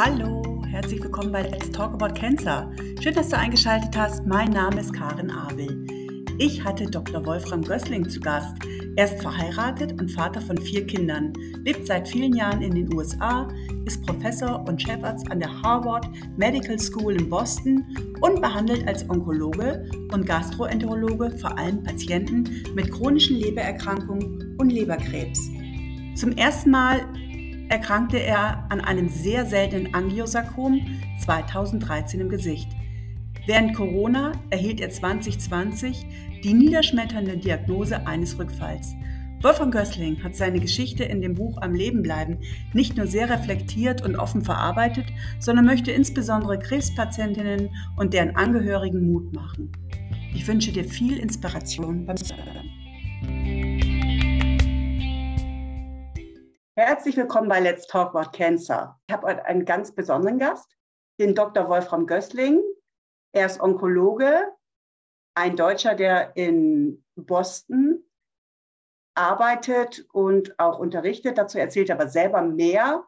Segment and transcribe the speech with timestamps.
[0.00, 2.70] Hallo, herzlich willkommen bei Let's Talk About Cancer.
[3.02, 4.24] Schön, dass du eingeschaltet hast.
[4.24, 5.84] Mein Name ist Karin Abel.
[6.38, 7.26] Ich hatte Dr.
[7.26, 8.54] Wolfram Gößling zu Gast.
[8.94, 11.32] Er ist verheiratet und Vater von vier Kindern,
[11.64, 13.48] lebt seit vielen Jahren in den USA,
[13.86, 17.84] ist Professor und Chefarzt an der Harvard Medical School in Boston
[18.20, 25.50] und behandelt als Onkologe und Gastroenterologe vor allem Patienten mit chronischen Lebererkrankungen und Leberkrebs.
[26.14, 27.00] Zum ersten Mal
[27.68, 30.80] erkrankte er an einem sehr seltenen Angiosarkom
[31.20, 32.68] 2013 im Gesicht.
[33.46, 36.06] Während Corona erhielt er 2020
[36.44, 38.94] die niederschmetternde Diagnose eines Rückfalls.
[39.40, 42.38] Wolfgang Gößling hat seine Geschichte in dem Buch Am Leben bleiben
[42.72, 45.06] nicht nur sehr reflektiert und offen verarbeitet,
[45.38, 49.70] sondern möchte insbesondere Krebspatientinnen und deren Angehörigen Mut machen.
[50.34, 53.67] Ich wünsche dir viel Inspiration beim Zuhören.
[56.78, 59.00] Herzlich willkommen bei Let's Talk About Cancer.
[59.08, 60.76] Ich habe heute einen ganz besonderen Gast,
[61.18, 61.68] den Dr.
[61.68, 62.62] Wolfram Gößling.
[63.32, 64.54] Er ist Onkologe,
[65.34, 68.04] ein Deutscher, der in Boston
[69.16, 71.36] arbeitet und auch unterrichtet.
[71.36, 73.04] Dazu erzählt er aber selber mehr.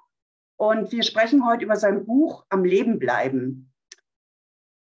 [0.56, 3.72] Und wir sprechen heute über sein Buch Am Leben bleiben.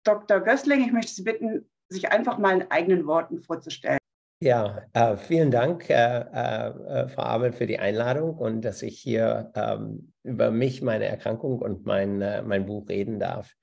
[0.06, 0.40] Dr.
[0.40, 4.01] Gößling, ich möchte Sie bitten, sich einfach mal in eigenen Worten vorzustellen.
[4.44, 9.52] Ja, äh, vielen Dank, äh, äh, Frau Abel, für die Einladung und dass ich hier
[9.54, 13.56] ähm, über mich, meine Erkrankung und mein, äh, mein Buch reden darf.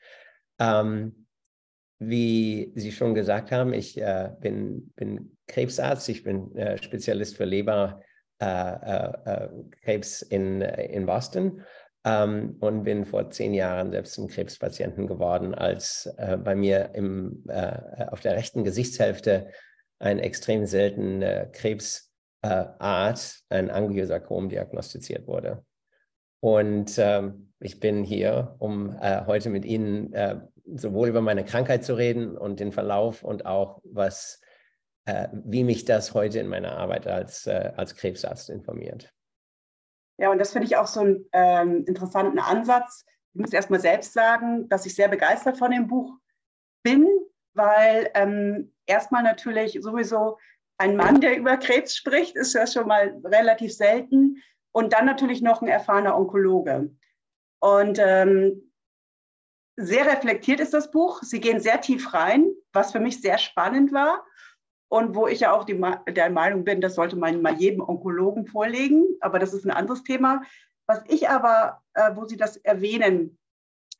[0.61, 1.27] Ähm,
[1.99, 7.45] wie Sie schon gesagt haben, ich äh, bin, bin Krebsarzt, ich bin äh, Spezialist für
[7.45, 11.63] Leberkrebs in, in Boston
[12.05, 17.45] ähm, und bin vor zehn Jahren selbst zum Krebspatienten geworden, als bei mir im,
[18.13, 19.49] auf der rechten Gesichtshälfte
[19.99, 25.65] eine extrem seltene Krebsart, ein Angiosarkom, diagnostiziert wurde.
[26.41, 30.41] Und ähm, ich bin hier, um äh, heute mit Ihnen äh,
[30.75, 34.41] sowohl über meine Krankheit zu reden und den Verlauf und auch was,
[35.07, 39.13] äh, wie mich das heute in meiner Arbeit als, äh, als Krebsarzt informiert.
[40.19, 43.05] Ja, und das finde ich auch so einen ähm, interessanten Ansatz.
[43.35, 46.13] Ich muss erst mal selbst sagen, dass ich sehr begeistert von dem Buch
[46.83, 47.07] bin,
[47.55, 50.39] weil ähm, erstmal natürlich sowieso
[50.79, 54.43] ein Mann, der über Krebs spricht, ist ja schon mal relativ selten.
[54.73, 56.91] Und dann natürlich noch ein erfahrener Onkologe.
[57.61, 58.73] Und ähm,
[59.77, 61.23] sehr reflektiert ist das Buch.
[61.23, 64.25] Sie gehen sehr tief rein, was für mich sehr spannend war.
[64.91, 68.47] Und wo ich ja auch die, der Meinung bin, das sollte man mal jedem Onkologen
[68.47, 69.05] vorlegen.
[69.21, 70.43] Aber das ist ein anderes Thema.
[70.87, 73.39] Was ich aber, äh, wo Sie das erwähnen,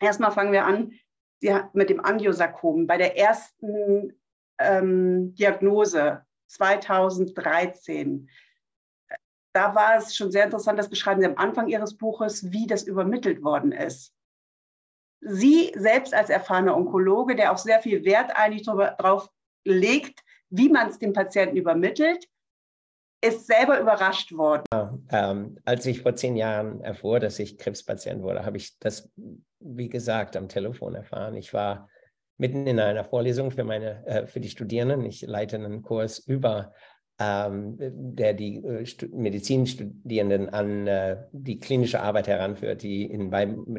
[0.01, 0.93] erstmal fangen wir an,
[1.41, 4.19] Sie mit dem Angiosarkom bei der ersten
[4.59, 8.29] ähm, Diagnose 2013.
[9.53, 12.85] Da war es schon sehr interessant, das beschreiben Sie am Anfang Ihres Buches, wie das
[12.85, 14.15] übermittelt worden ist.
[15.21, 19.29] Sie selbst als erfahrener Onkologe, der auch sehr viel Wert eigentlich darauf
[19.65, 20.21] legt,
[20.51, 22.29] wie man es dem Patienten übermittelt,
[23.21, 24.63] ist selber überrascht worden.
[24.73, 29.11] Ja, ähm, als ich vor zehn Jahren erfuhr, dass ich Krebspatient wurde, habe ich das,
[29.59, 31.35] wie gesagt, am Telefon erfahren.
[31.35, 31.89] Ich war
[32.39, 35.05] mitten in einer Vorlesung für, meine, äh, für die Studierenden.
[35.05, 36.73] Ich leite einen Kurs über,
[37.19, 43.31] ähm, der die äh, Medizinstudierenden an äh, die klinische Arbeit heranführt, die ihnen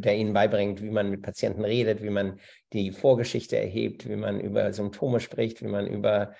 [0.01, 2.39] der ihnen beibringt, wie man mit Patienten redet, wie man
[2.73, 6.33] die Vorgeschichte erhebt, wie man über Symptome spricht, wie man über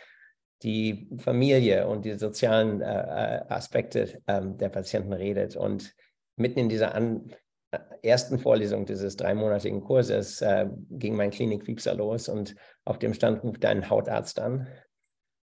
[0.63, 5.56] die Familie und die sozialen äh, äh, Aspekte ähm, der Patienten redet.
[5.56, 5.96] Und
[6.36, 7.34] mitten in dieser an,
[8.02, 13.66] ersten Vorlesung dieses dreimonatigen Kurses äh, ging mein Klinikwiepser los und auf dem Stand ruft
[13.66, 14.68] ein Hautarzt an.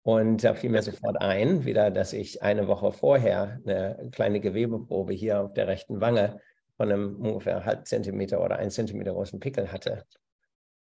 [0.03, 5.13] Und da fiel mir sofort ein, wieder, dass ich eine Woche vorher eine kleine Gewebeprobe
[5.13, 6.39] hier auf der rechten Wange
[6.75, 10.03] von einem ungefähr halb Zentimeter oder ein Zentimeter großen Pickel hatte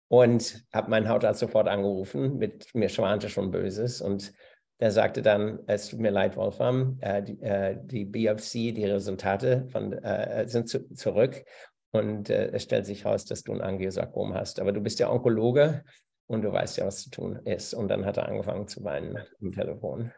[0.09, 4.33] und habe meinen Hautarzt sofort angerufen, mit mir schwante schon Böses und
[4.82, 9.69] der sagte dann, es tut mir leid, Wolfram, äh, die, äh, die, Biopsie, die Resultate
[9.70, 11.44] von, äh, sind zu, zurück
[11.93, 14.58] und äh, es stellt sich heraus, dass du ein Angiosarkom hast.
[14.58, 15.84] Aber du bist ja Onkologe
[16.26, 17.75] und du weißt ja, was zu tun ist.
[17.75, 20.11] Und dann hat er angefangen zu weinen am Telefon.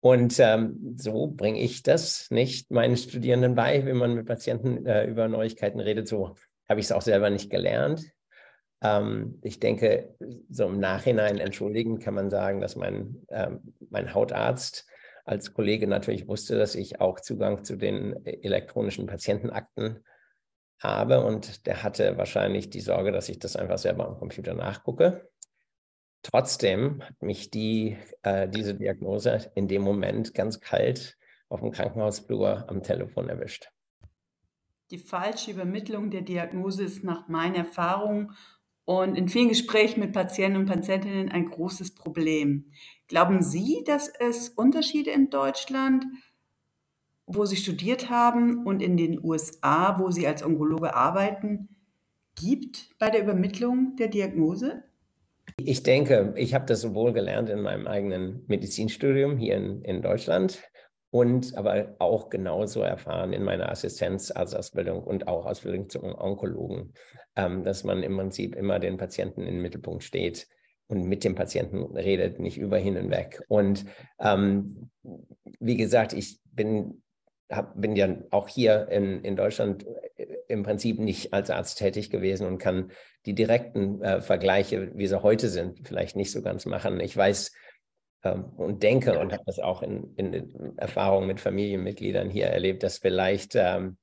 [0.00, 5.06] Und ähm, so bringe ich das nicht meinen Studierenden bei, wenn man mit Patienten äh,
[5.06, 6.08] über Neuigkeiten redet.
[6.08, 6.34] So
[6.68, 8.02] habe ich es auch selber nicht gelernt.
[8.82, 10.14] Ähm, ich denke,
[10.50, 14.86] so im Nachhinein entschuldigen kann man sagen, dass mein, ähm, mein Hautarzt
[15.24, 20.04] als Kollege natürlich wusste, dass ich auch Zugang zu den elektronischen Patientenakten
[20.80, 25.30] habe und der hatte wahrscheinlich die Sorge, dass ich das einfach selber am Computer nachgucke.
[26.22, 31.16] Trotzdem hat mich die, äh, diese Diagnose in dem Moment ganz kalt
[31.48, 33.70] auf dem Krankenhausflur am Telefon erwischt.
[34.90, 38.32] Die falsche Übermittlung der Diagnose ist nach meiner Erfahrung
[38.84, 42.72] und in vielen Gesprächen mit Patienten und Patientinnen ein großes Problem.
[43.08, 46.04] Glauben Sie, dass es Unterschiede in Deutschland,
[47.26, 51.68] wo Sie studiert haben, und in den USA, wo Sie als Onkologe arbeiten,
[52.34, 54.82] gibt bei der Übermittlung der Diagnose?
[55.58, 60.62] Ich denke, ich habe das sowohl gelernt in meinem eigenen Medizinstudium hier in, in Deutschland
[61.12, 66.94] und aber auch genauso erfahren in meiner Assistenzarztausbildung und auch Ausbildung zum Onkologen,
[67.36, 70.48] ähm, dass man im Prinzip immer den Patienten im Mittelpunkt steht
[70.86, 73.42] und mit dem Patienten redet, nicht über hin und weg.
[73.48, 73.84] Und
[74.20, 74.88] ähm,
[75.60, 77.02] wie gesagt, ich bin,
[77.50, 79.84] hab, bin ja auch hier in, in Deutschland
[80.16, 82.90] äh, im Prinzip nicht als Arzt tätig gewesen und kann
[83.26, 87.00] die direkten äh, Vergleiche, wie sie heute sind, vielleicht nicht so ganz machen.
[87.00, 87.52] Ich weiß,
[88.24, 93.54] und denke und habe das auch in, in Erfahrungen mit Familienmitgliedern hier erlebt, dass vielleicht
[93.56, 93.96] ähm,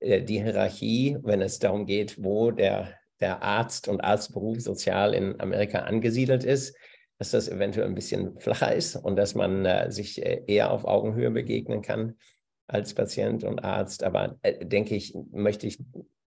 [0.00, 5.38] äh, die Hierarchie, wenn es darum geht, wo der, der Arzt und Arztberuf sozial in
[5.40, 6.76] Amerika angesiedelt ist,
[7.18, 10.84] dass das eventuell ein bisschen flacher ist und dass man äh, sich äh, eher auf
[10.84, 12.16] Augenhöhe begegnen kann
[12.68, 14.04] als Patient und Arzt.
[14.04, 15.82] Aber äh, denke ich, möchte ich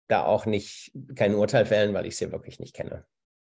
[0.07, 3.05] da auch nicht kein Urteil fällen, weil ich sie wirklich nicht kenne.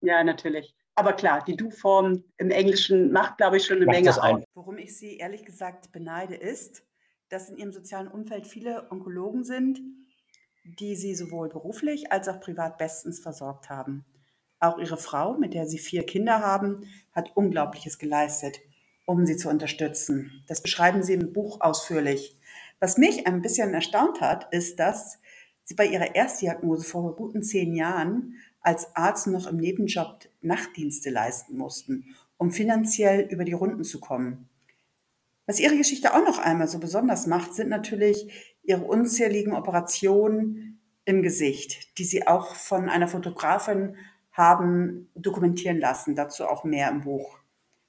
[0.01, 0.75] Ja, natürlich.
[0.95, 4.43] Aber klar, die Du-Form im Englischen macht, glaube ich, schon eine macht Menge aus.
[4.53, 6.83] Worum ich Sie ehrlich gesagt beneide, ist,
[7.29, 9.81] dass in Ihrem sozialen Umfeld viele Onkologen sind,
[10.63, 14.05] die Sie sowohl beruflich als auch privat bestens versorgt haben.
[14.59, 18.61] Auch Ihre Frau, mit der Sie vier Kinder haben, hat Unglaubliches geleistet,
[19.05, 20.43] um Sie zu unterstützen.
[20.47, 22.37] Das beschreiben Sie im Buch ausführlich.
[22.79, 25.19] Was mich ein bisschen erstaunt hat, ist, dass
[25.63, 31.57] Sie bei Ihrer Erstdiagnose vor guten zehn Jahren als Arzt noch im Nebenjob Nachtdienste leisten
[31.57, 34.49] mussten, um finanziell über die Runden zu kommen.
[35.45, 38.27] Was ihre Geschichte auch noch einmal so besonders macht, sind natürlich
[38.63, 43.97] ihre unzähligen Operationen im Gesicht, die sie auch von einer Fotografin
[44.31, 46.15] haben dokumentieren lassen.
[46.15, 47.37] Dazu auch mehr im Buch.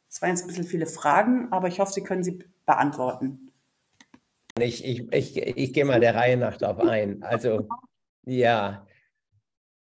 [0.09, 3.51] Das waren jetzt ein bisschen viele Fragen, aber ich hoffe, Sie können sie beantworten.
[4.59, 7.23] Ich, ich, ich, ich gehe mal der Reihe nach darauf ein.
[7.23, 7.67] Also
[8.27, 8.86] ja,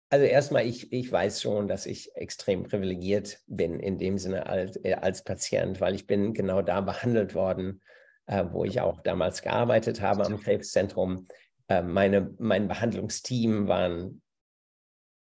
[0.10, 4.78] also erstmal, ich, ich weiß schon, dass ich extrem privilegiert bin in dem Sinne als,
[4.84, 7.82] äh, als Patient, weil ich bin genau da behandelt worden,
[8.28, 11.28] äh, wo ich auch damals gearbeitet habe am Krebszentrum.
[11.68, 14.22] Äh, meine, mein Behandlungsteam waren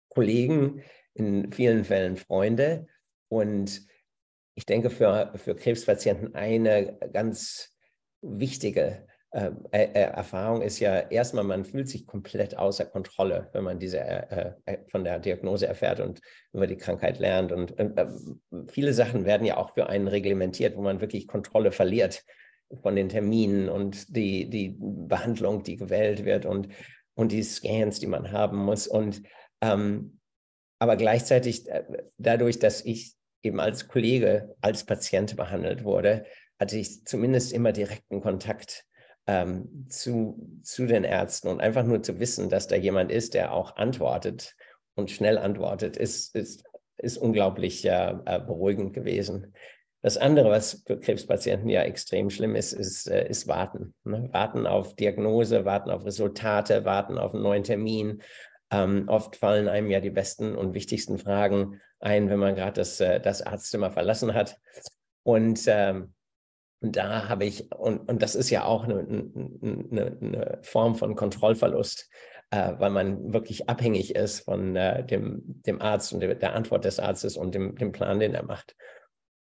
[0.09, 0.83] Kollegen,
[1.15, 2.87] in vielen Fällen Freunde.
[3.29, 3.87] Und
[4.55, 7.75] ich denke, für, für Krebspatienten eine ganz
[8.21, 13.65] wichtige äh, äh, äh, Erfahrung ist ja erstmal, man fühlt sich komplett außer Kontrolle, wenn
[13.65, 16.21] man diese äh, äh von der Diagnose erfährt und
[16.53, 17.51] über die Krankheit lernt.
[17.51, 18.07] Und äh,
[18.69, 22.23] viele Sachen werden ja auch für einen reglementiert, wo man wirklich Kontrolle verliert
[22.81, 26.69] von den Terminen und die, die Behandlung, die gewählt wird und,
[27.15, 28.87] und die Scans, die man haben muss.
[28.87, 29.21] Und
[29.61, 30.21] ähm,
[30.79, 31.67] aber gleichzeitig
[32.19, 36.25] dadurch, dass ich eben als Kollege, als Patient behandelt wurde,
[36.61, 38.87] hatte ich zumindest immer direkten Kontakt
[39.27, 43.53] ähm, zu, zu den Ärzten und einfach nur zu wissen, dass da jemand ist, der
[43.53, 44.55] auch antwortet
[44.95, 46.65] und schnell antwortet, ist, ist,
[46.99, 49.55] ist unglaublich äh, beruhigend gewesen.
[50.03, 53.95] Das andere, was für Krebspatienten ja extrem schlimm ist, ist, äh, ist Warten.
[54.05, 54.29] Ne?
[54.33, 58.23] Warten auf Diagnose, warten auf Resultate, warten auf einen neuen Termin.
[58.71, 63.01] Ähm, oft fallen einem ja die besten und wichtigsten Fragen ein, wenn man gerade das,
[63.01, 64.59] äh, das Arztzimmer verlassen hat.
[65.23, 66.13] Und ähm,
[66.85, 71.17] und da habe ich, und, und das ist ja auch eine, eine, eine Form von
[71.17, 72.11] Kontrollverlust,
[72.51, 77.01] äh, weil man wirklich abhängig ist von äh, dem, dem Arzt und der, Antwort des
[77.01, 78.77] Arztes und dem, dem Plan, den er macht.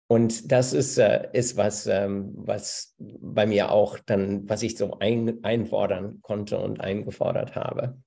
[0.07, 4.99] Und das ist, äh, ist was, ähm, was bei mir auch dann, was ich so
[4.99, 8.01] ein, einfordern konnte und eingefordert habe.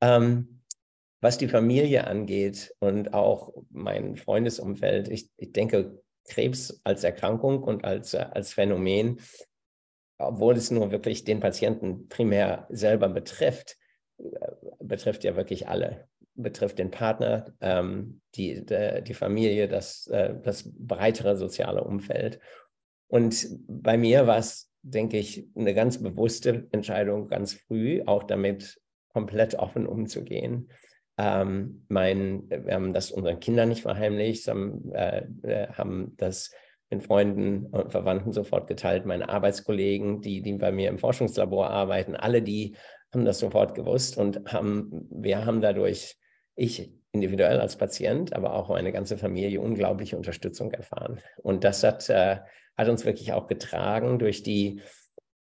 [0.00, 0.62] Ähm,
[1.20, 7.84] was die Familie angeht und auch mein Freundesumfeld, ich, ich denke, Krebs als Erkrankung und
[7.84, 9.20] als, äh, als Phänomen,
[10.18, 13.76] obwohl es nur wirklich den Patienten primär selber betrifft,
[14.18, 14.24] äh,
[14.80, 16.08] betrifft ja wirklich alle.
[16.36, 22.40] Betrifft den Partner, ähm, die, de, die Familie, das, äh, das breitere soziale Umfeld.
[23.06, 28.80] Und bei mir war es, denke ich, eine ganz bewusste Entscheidung, ganz früh auch damit
[29.08, 30.70] komplett offen umzugehen.
[31.16, 36.50] Ähm, mein, wir haben das unseren Kindern nicht verheimlicht, haben, äh, äh, haben das
[36.90, 39.06] mit Freunden und Verwandten sofort geteilt.
[39.06, 42.76] Meine Arbeitskollegen, die, die bei mir im Forschungslabor arbeiten, alle die
[43.12, 46.16] haben das sofort gewusst und haben, wir haben dadurch,
[46.56, 51.20] ich individuell als Patient, aber auch meine ganze Familie unglaubliche Unterstützung erfahren.
[51.42, 52.38] Und das hat, äh,
[52.76, 54.82] hat uns wirklich auch getragen durch die,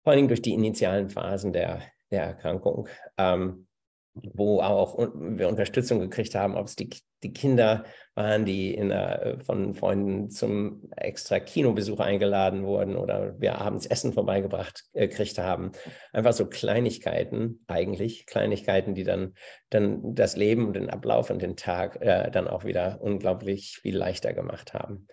[0.04, 2.88] vor allem durch die initialen Phasen der, der Erkrankung.
[3.18, 3.68] Ähm,
[4.14, 6.90] wo auch wir Unterstützung gekriegt haben, ob es die,
[7.24, 13.86] die Kinder waren, die der, von Freunden zum extra Kinobesuch eingeladen wurden oder wir abends
[13.86, 15.72] Essen vorbeigebracht äh, gekriegt haben.
[16.12, 19.34] Einfach so Kleinigkeiten eigentlich, Kleinigkeiten, die dann,
[19.70, 23.96] dann das Leben und den Ablauf und den Tag äh, dann auch wieder unglaublich viel
[23.96, 25.08] leichter gemacht haben.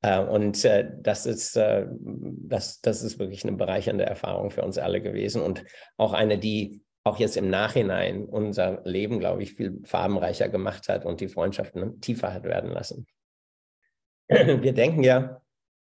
[0.00, 4.78] Äh, und äh, das, ist, äh, das, das ist wirklich eine bereichernde Erfahrung für uns
[4.78, 5.64] alle gewesen und
[5.98, 11.04] auch eine, die auch jetzt im Nachhinein unser Leben, glaube ich, viel farbenreicher gemacht hat
[11.04, 13.06] und die Freundschaften tiefer hat werden lassen.
[14.28, 15.40] Wir denken ja,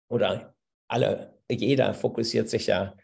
[0.08, 0.54] oder
[0.88, 2.96] alle, jeder fokussiert sich ja,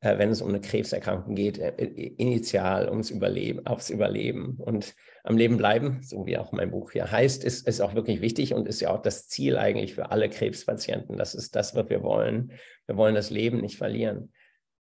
[0.00, 5.36] äh, wenn es um eine Krebserkrankung geht, äh, initial ums Überleben, aufs Überleben und am
[5.36, 8.66] Leben bleiben, so wie auch mein Buch hier heißt, ist, ist auch wirklich wichtig und
[8.66, 11.16] ist ja auch das Ziel eigentlich für alle Krebspatienten.
[11.16, 12.52] Das ist das, was wir wollen.
[12.86, 14.32] Wir wollen das Leben nicht verlieren.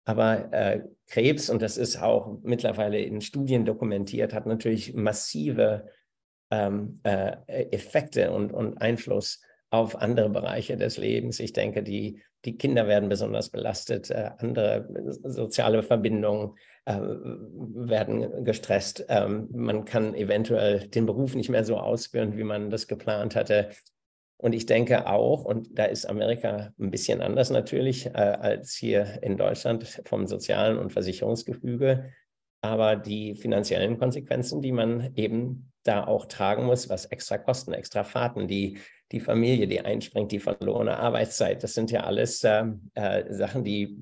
[0.07, 5.89] Aber äh, Krebs, und das ist auch mittlerweile in Studien dokumentiert, hat natürlich massive
[6.51, 11.41] ähm, äh, Effekte und, und Einfluss auf andere Bereiche des Lebens.
[11.41, 14.89] Ich denke, die, die Kinder werden besonders belastet, äh, andere
[15.25, 19.05] soziale Verbindungen äh, werden gestresst.
[19.09, 23.71] Ähm, man kann eventuell den Beruf nicht mehr so ausführen, wie man das geplant hatte.
[24.39, 29.23] Und ich denke auch, und da ist Amerika ein bisschen anders natürlich äh, als hier
[29.23, 32.13] in Deutschland vom sozialen und Versicherungsgefüge,
[32.61, 38.05] aber die finanziellen Konsequenzen, die man eben da auch tragen muss, was extra Kosten, extra
[38.05, 38.79] Fahrten, die,
[39.13, 42.65] die Familie, die einspringt, die verlorene Arbeitszeit, das sind ja alles äh,
[42.95, 43.97] äh, Sachen, die,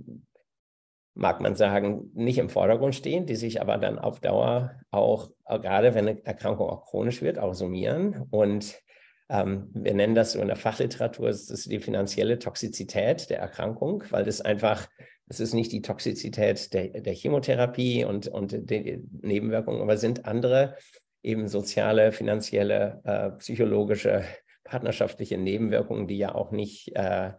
[1.14, 5.60] mag man sagen, nicht im Vordergrund stehen, die sich aber dann auf Dauer auch, auch
[5.60, 8.26] gerade wenn eine Erkrankung auch chronisch wird, auch summieren.
[8.30, 8.82] Und
[9.28, 14.04] ähm, wir nennen das so in der Fachliteratur, das ist die finanzielle Toxizität der Erkrankung,
[14.10, 14.88] weil das einfach,
[15.26, 20.76] das ist nicht die Toxizität der, der Chemotherapie und, und die Nebenwirkungen, aber sind andere
[21.22, 24.24] eben soziale, finanzielle, äh, psychologische,
[24.64, 27.32] partnerschaftliche Nebenwirkungen, die ja auch nicht, äh,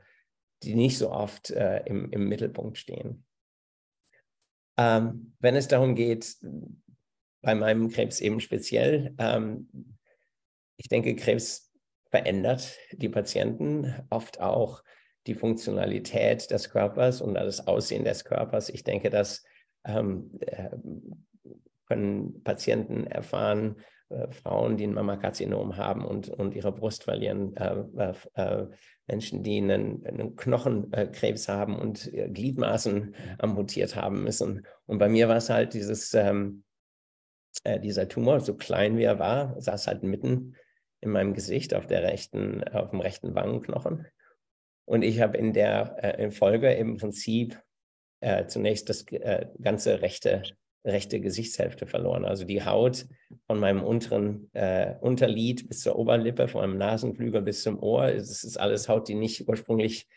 [0.63, 3.25] die nicht so oft äh, im, im Mittelpunkt stehen.
[4.77, 6.35] Ähm, wenn es darum geht,
[7.41, 9.69] bei meinem Krebs eben speziell, ähm,
[10.77, 11.71] ich denke, Krebs
[12.09, 14.83] verändert die Patienten oft auch
[15.27, 18.69] die Funktionalität des Körpers und das Aussehen des Körpers.
[18.69, 19.43] Ich denke, das
[19.85, 20.69] ähm, äh,
[21.87, 23.77] können Patienten erfahren,
[24.09, 28.67] äh, Frauen, die ein Mammakarzinom haben und, und ihre Brust verlieren, äh, äh, äh
[29.07, 34.65] Menschen, die einen, einen Knochenkrebs haben und Gliedmaßen amputiert haben müssen.
[34.87, 36.63] Und bei mir war es halt dieses, ähm,
[37.63, 40.55] äh, dieser Tumor, so klein wie er war, saß halt mitten
[41.01, 44.07] in meinem Gesicht, auf der rechten, auf dem rechten Wangenknochen.
[44.85, 47.59] Und ich habe in der äh, in Folge im Prinzip
[48.21, 50.43] äh, zunächst das äh, ganze rechte,
[50.85, 52.25] rechte Gesichtshälfte verloren.
[52.25, 53.05] Also die Haut
[53.47, 58.09] von meinem unteren äh, Unterlid bis zur Oberlippe, von meinem Nasenflügel bis zum Ohr.
[58.09, 60.07] Es ist alles Haut, die nicht ursprünglich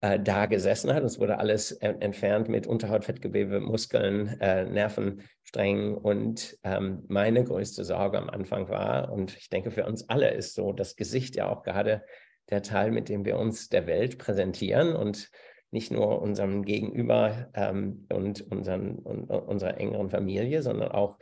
[0.00, 1.02] äh, da gesessen hat.
[1.02, 5.96] Es wurde alles entfernt mit Unterhautfettgewebe, Muskeln, äh, Nervensträngen.
[5.96, 10.54] Und ähm, meine größte Sorge am Anfang war, und ich denke für uns alle ist
[10.54, 12.04] so, das Gesicht ja auch gerade
[12.50, 15.30] der Teil, mit dem wir uns der Welt präsentieren und
[15.70, 21.18] nicht nur unserem Gegenüber ähm, und, unseren, und unserer engeren Familie, sondern auch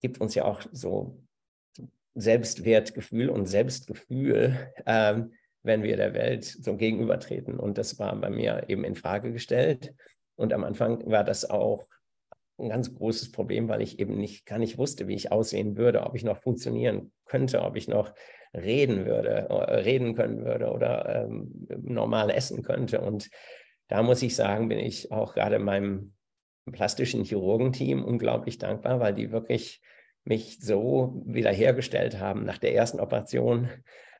[0.00, 1.20] gibt uns ja auch so
[2.14, 7.58] Selbstwertgefühl und Selbstgefühl, ähm, wenn wir der Welt so gegenübertreten.
[7.58, 9.94] Und das war bei mir eben in Frage gestellt.
[10.36, 11.86] Und am Anfang war das auch
[12.58, 16.02] ein ganz großes Problem, weil ich eben nicht gar nicht wusste, wie ich aussehen würde,
[16.02, 18.12] ob ich noch funktionieren könnte, ob ich noch
[18.54, 23.00] reden würde, äh, reden können würde oder ähm, normal essen könnte.
[23.00, 23.30] Und
[23.88, 26.14] da muss ich sagen, bin ich auch gerade meinem
[26.70, 29.80] plastischen Chirurgenteam unglaublich dankbar, weil die wirklich
[30.24, 33.68] mich so wiederhergestellt haben nach der ersten Operation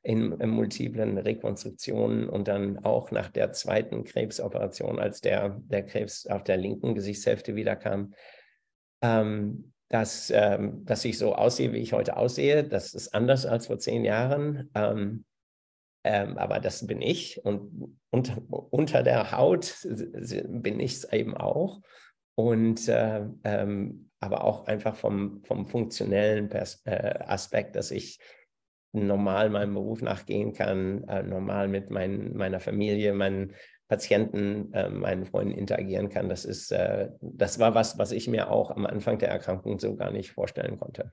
[0.03, 6.27] in, in multiplen Rekonstruktionen und dann auch nach der zweiten Krebsoperation, als der, der Krebs
[6.27, 8.15] auf der linken Gesichtshälfte wiederkam,
[9.01, 12.65] ähm, dass, ähm, dass ich so aussehe, wie ich heute aussehe.
[12.65, 14.71] Das ist anders als vor zehn Jahren.
[14.75, 15.25] Ähm,
[16.05, 21.81] ähm, aber das bin ich und unter, unter der Haut bin ich es eben auch.
[22.43, 28.19] Und äh, ähm, aber auch einfach vom, vom funktionellen Pers äh, Aspekt, dass ich
[28.93, 33.55] normal meinem Beruf nachgehen kann, äh, normal mit mein, meiner Familie, meinen
[33.87, 36.29] Patienten, äh, meinen Freunden interagieren kann.
[36.29, 39.95] Das ist, äh, das war was, was ich mir auch am Anfang der Erkrankung so
[39.95, 41.13] gar nicht vorstellen konnte.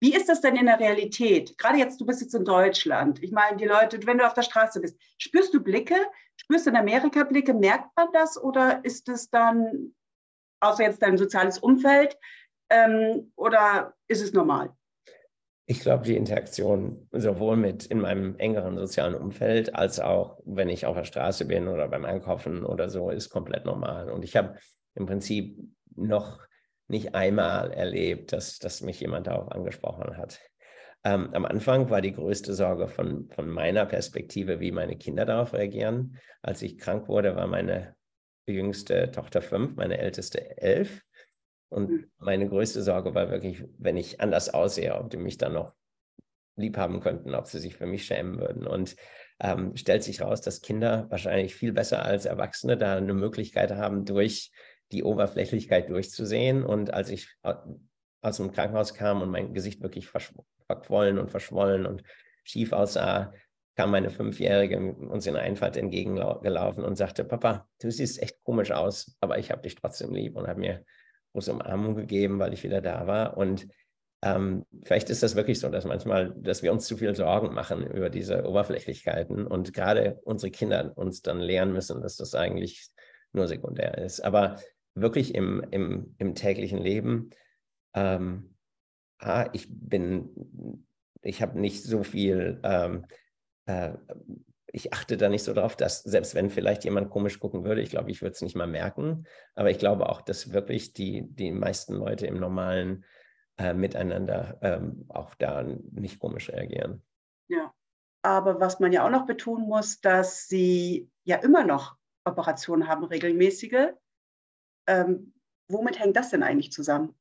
[0.00, 1.56] Wie ist das denn in der Realität?
[1.58, 3.22] Gerade jetzt, du bist jetzt in Deutschland.
[3.22, 5.94] Ich meine, die Leute, wenn du auf der Straße bist, spürst du Blicke?
[6.36, 7.54] Spürst du in Amerika Blicke?
[7.54, 8.42] Merkt man das?
[8.42, 9.94] Oder ist es dann,
[10.62, 12.16] außer jetzt dein soziales Umfeld,
[12.72, 14.70] Ähm, oder ist es normal?
[15.66, 20.86] Ich glaube, die Interaktion sowohl mit in meinem engeren sozialen Umfeld als auch, wenn ich
[20.86, 24.10] auf der Straße bin oder beim Einkaufen oder so, ist komplett normal.
[24.10, 24.56] Und ich habe
[24.94, 25.58] im Prinzip
[25.94, 26.40] noch
[26.88, 30.40] nicht einmal erlebt, dass, dass mich jemand darauf angesprochen hat.
[31.04, 35.52] Ähm, am Anfang war die größte Sorge von, von meiner Perspektive, wie meine Kinder darauf
[35.52, 36.16] reagieren.
[36.40, 37.94] Als ich krank wurde, war meine
[38.46, 41.02] jüngste Tochter fünf, meine älteste elf.
[41.68, 42.10] Und hm.
[42.18, 45.72] meine größte Sorge war wirklich, wenn ich anders aussehe, ob die mich dann noch
[46.56, 48.66] lieb haben könnten, ob sie sich für mich schämen würden.
[48.66, 48.96] Und
[49.40, 54.04] ähm, stellt sich raus, dass Kinder wahrscheinlich viel besser als Erwachsene da eine Möglichkeit haben,
[54.04, 54.52] durch
[54.92, 56.62] die Oberflächlichkeit durchzusehen.
[56.62, 57.28] Und als ich
[58.20, 60.08] aus dem Krankenhaus kam und mein Gesicht wirklich
[60.66, 62.02] verquollen und verschwollen und
[62.44, 63.32] schief aussah,
[63.74, 69.16] kam meine Fünfjährige uns in Einfahrt entgegengelaufen und sagte, Papa, du siehst echt komisch aus,
[69.20, 70.84] aber ich habe dich trotzdem lieb und hat mir
[71.32, 73.36] große Umarmung gegeben, weil ich wieder da war.
[73.36, 73.66] Und
[74.22, 77.86] ähm, vielleicht ist das wirklich so, dass manchmal, dass wir uns zu viel Sorgen machen
[77.86, 82.90] über diese Oberflächlichkeiten und gerade unsere Kinder uns dann lernen müssen, dass das eigentlich
[83.32, 84.20] nur sekundär ist.
[84.20, 84.60] Aber
[84.94, 87.30] wirklich im, im, im täglichen Leben
[87.94, 88.54] ähm,
[89.18, 90.84] ah, ich bin,
[91.22, 93.06] ich habe nicht so viel, ähm,
[93.66, 93.92] äh,
[94.72, 97.90] ich achte da nicht so drauf, dass selbst wenn vielleicht jemand komisch gucken würde, ich
[97.90, 99.26] glaube, ich würde es nicht mal merken.
[99.54, 103.04] Aber ich glaube auch, dass wirklich die, die meisten Leute im normalen
[103.58, 107.02] äh, Miteinander ähm, auch da nicht komisch reagieren.
[107.48, 107.72] Ja,
[108.22, 113.04] aber was man ja auch noch betonen muss, dass sie ja immer noch Operationen haben,
[113.04, 113.92] regelmäßige.
[114.86, 115.34] Ähm,
[115.68, 117.14] womit hängt das denn eigentlich zusammen?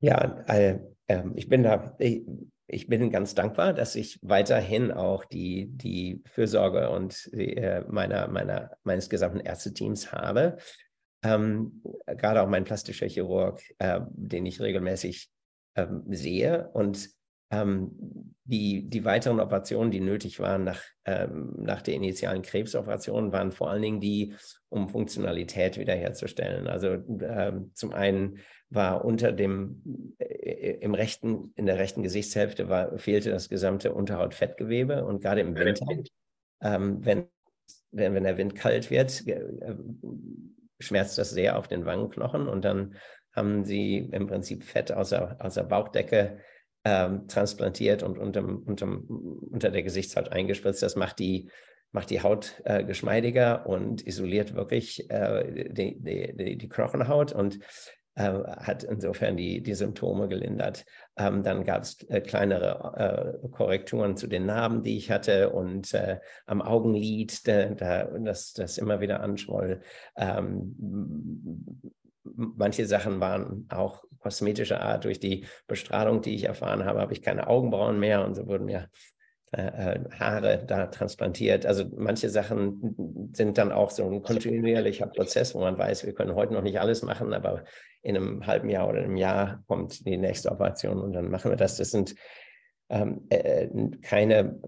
[0.00, 2.22] Ja, äh, äh, ich bin da, ich,
[2.66, 8.28] ich, bin ganz dankbar, dass ich weiterhin auch die, die Fürsorge und die, äh, meiner,
[8.28, 10.56] meiner, meines gesamten Ärzteteams habe.
[11.22, 15.30] Ähm, gerade auch mein plastischer Chirurg, äh, den ich regelmäßig
[15.76, 17.10] ähm, sehe und
[17.50, 23.52] ähm, die, die weiteren Operationen, die nötig waren nach, ähm, nach der initialen Krebsoperation, waren
[23.52, 24.34] vor allen Dingen die,
[24.68, 26.66] um Funktionalität wiederherzustellen.
[26.66, 28.38] Also ähm, zum einen
[28.70, 35.04] war unter dem, äh, im rechten, in der rechten Gesichtshälfte war, fehlte das gesamte Unterhautfettgewebe
[35.04, 35.86] und gerade im Winter,
[36.62, 37.28] ähm, wenn,
[37.90, 39.74] wenn, wenn der Wind kalt wird, äh,
[40.80, 42.96] schmerzt das sehr auf den Wangenknochen und dann
[43.32, 46.38] haben sie im Prinzip Fett aus der, aus der Bauchdecke
[46.84, 49.04] ähm, transplantiert und unterm, unterm,
[49.50, 50.82] unter der Gesichtshaut eingespritzt.
[50.82, 51.50] Das macht die,
[51.92, 57.58] macht die Haut äh, geschmeidiger und isoliert wirklich äh, die, die, die, Knochenhaut und
[58.16, 60.84] äh, hat insofern die, die Symptome gelindert.
[61.16, 65.92] Ähm, dann gab es äh, kleinere äh, Korrekturen zu den Narben, die ich hatte und
[65.94, 69.80] äh, am Augenlid, da, da, das, das immer wieder anschwoll.
[70.16, 70.74] Ähm,
[72.24, 75.04] manche Sachen waren auch kosmetischer Art.
[75.04, 78.64] Durch die Bestrahlung, die ich erfahren habe, habe ich keine Augenbrauen mehr und so wurden
[78.64, 78.88] mir
[79.56, 81.66] äh, äh, Haare da transplantiert.
[81.66, 86.34] Also manche Sachen sind dann auch so ein kontinuierlicher Prozess, wo man weiß, wir können
[86.34, 87.64] heute noch nicht alles machen, aber
[88.02, 91.56] in einem halben Jahr oder einem Jahr kommt die nächste Operation und dann machen wir
[91.56, 91.76] das.
[91.76, 92.14] Das sind
[92.88, 93.66] ähm, äh,
[94.02, 94.60] keine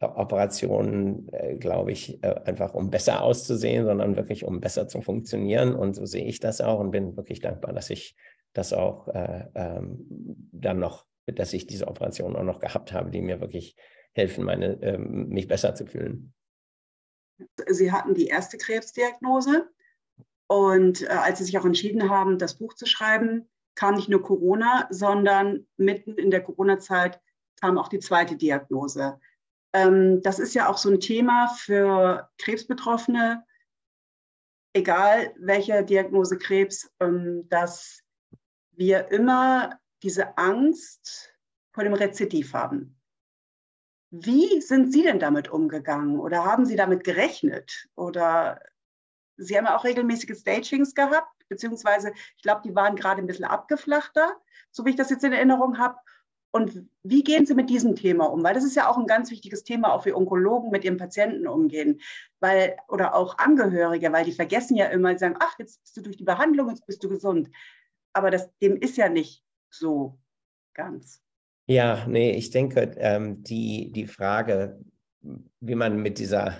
[0.00, 5.74] Operationen, äh, glaube ich, äh, einfach um besser auszusehen, sondern wirklich um besser zu funktionieren.
[5.74, 8.16] Und so sehe ich das auch und bin wirklich dankbar, dass ich
[8.52, 10.04] das auch äh, ähm,
[10.52, 13.76] dann noch, dass ich diese Operation auch noch gehabt habe, die mir wirklich
[14.12, 16.34] helfen, meine, ähm, mich besser zu fühlen.
[17.68, 19.68] Sie hatten die erste Krebsdiagnose
[20.48, 24.22] und äh, als Sie sich auch entschieden haben, das Buch zu schreiben, kam nicht nur
[24.22, 27.20] Corona, sondern mitten in der Corona-Zeit
[27.60, 29.18] kam auch die zweite Diagnose.
[29.72, 33.44] Ähm, das ist ja auch so ein Thema für Krebsbetroffene,
[34.74, 38.02] egal welche Diagnose Krebs, ähm, dass
[38.72, 41.34] wir immer diese Angst
[41.72, 42.98] vor dem Rezidiv haben.
[44.10, 47.88] Wie sind Sie denn damit umgegangen oder haben Sie damit gerechnet?
[47.94, 48.60] Oder
[49.38, 53.46] Sie haben ja auch regelmäßige Stagings gehabt, beziehungsweise ich glaube, die waren gerade ein bisschen
[53.46, 54.36] abgeflachter,
[54.70, 55.96] so wie ich das jetzt in Erinnerung habe.
[56.50, 58.44] Und wie gehen Sie mit diesem Thema um?
[58.44, 61.46] Weil das ist ja auch ein ganz wichtiges Thema, auch wie Onkologen mit ihren Patienten
[61.46, 62.02] umgehen,
[62.40, 66.02] weil oder auch Angehörige, weil die vergessen ja immer, die sagen, ach, jetzt bist du
[66.02, 67.48] durch die Behandlung, jetzt bist du gesund.
[68.12, 70.18] Aber das, dem ist ja nicht so
[70.74, 71.22] ganz.
[71.66, 74.80] Ja, nee, ich denke, ähm, die, die Frage,
[75.60, 76.56] wie man mit dieser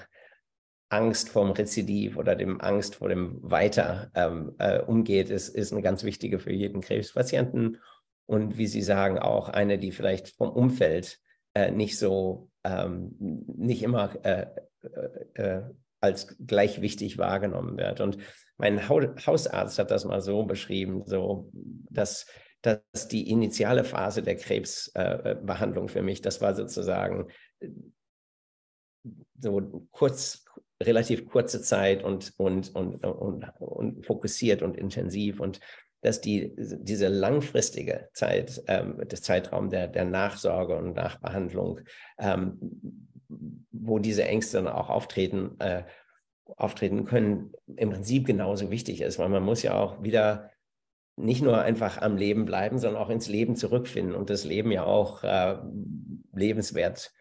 [0.89, 5.83] Angst vorm Rezidiv oder dem Angst vor dem Weiter ähm, äh, umgeht, ist, ist eine
[5.83, 7.79] ganz wichtige für jeden Krebspatienten
[8.27, 11.19] und wie Sie sagen, auch eine, die vielleicht vom Umfeld
[11.55, 14.47] äh, nicht so, ähm, nicht immer äh,
[14.83, 15.63] äh, äh
[16.01, 18.01] als gleich wichtig wahrgenommen wird.
[18.01, 18.19] Und
[18.57, 22.27] mein Hausarzt hat das mal so beschrieben, so dass,
[22.63, 27.29] dass die initiale Phase der Krebsbehandlung äh, für mich, das war sozusagen
[29.39, 30.45] so kurz,
[30.83, 35.61] relativ kurze Zeit und, und, und, und, und fokussiert und intensiv und
[36.03, 41.81] dass die, diese langfristige Zeit, ähm, das Zeitraum der, der Nachsorge und Nachbehandlung,
[42.19, 42.59] ähm,
[43.71, 45.85] wo diese Ängste dann auch auftreten, äh,
[46.57, 50.51] auftreten können, im Prinzip genauso wichtig ist, weil man muss ja auch wieder
[51.17, 54.85] nicht nur einfach am Leben bleiben, sondern auch ins Leben zurückfinden und das Leben ja
[54.85, 55.57] auch äh,
[56.35, 57.13] lebenswert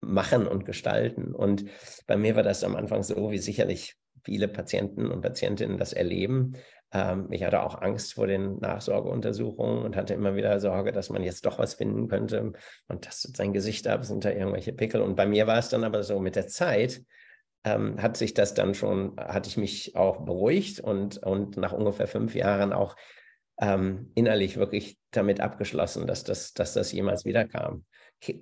[0.00, 1.34] machen und gestalten.
[1.34, 1.64] Und
[2.06, 6.54] bei mir war das am Anfang so, wie sicherlich viele Patienten und Patientinnen das erleben.
[6.92, 11.22] Ähm, ich hatte auch Angst vor den Nachsorgeuntersuchungen und hatte immer wieder Sorge, dass man
[11.22, 12.52] jetzt doch was finden könnte.
[12.88, 15.00] Man tastet sein Gesicht ab, sind da irgendwelche Pickel.
[15.00, 17.02] Und bei mir war es dann aber so mit der Zeit,
[17.64, 22.08] ähm, hat sich das dann schon, hatte ich mich auch beruhigt und, und nach ungefähr
[22.08, 22.96] fünf Jahren auch
[23.60, 27.84] ähm, innerlich wirklich damit abgeschlossen, dass das, dass das jemals wiederkam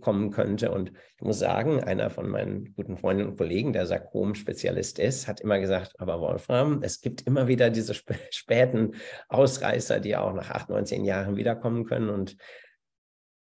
[0.01, 0.71] kommen könnte.
[0.71, 5.41] Und ich muss sagen, einer von meinen guten Freunden und Kollegen, der Sarkom-Spezialist ist, hat
[5.41, 8.95] immer gesagt, aber Wolfram, es gibt immer wieder diese sp späten
[9.29, 12.11] Ausreißer, die auch nach acht, neun, zehn Jahren wiederkommen können.
[12.11, 12.37] Und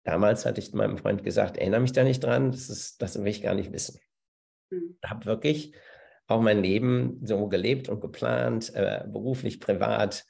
[0.05, 3.29] damals hatte ich meinem Freund gesagt, erinnere mich da nicht dran, das, ist, das will
[3.29, 4.01] ich gar nicht wissen.
[4.71, 4.97] Mhm.
[5.03, 5.75] Ich habe wirklich
[6.27, 10.25] auch mein Leben so gelebt und geplant, äh, beruflich, privat,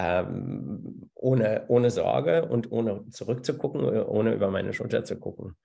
[0.00, 5.56] ähm, ohne, ohne Sorge und ohne zurückzugucken, ohne über meine Schulter zu gucken.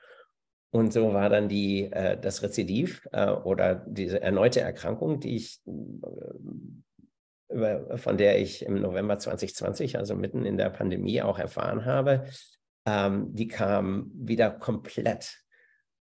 [0.71, 5.62] Und so war dann die, äh, das Rezidiv äh, oder diese erneute Erkrankung, die ich,
[5.65, 11.86] äh, über, von der ich im November 2020, also mitten in der Pandemie, auch erfahren
[11.86, 12.26] habe,
[12.86, 15.38] ähm, die kam wieder komplett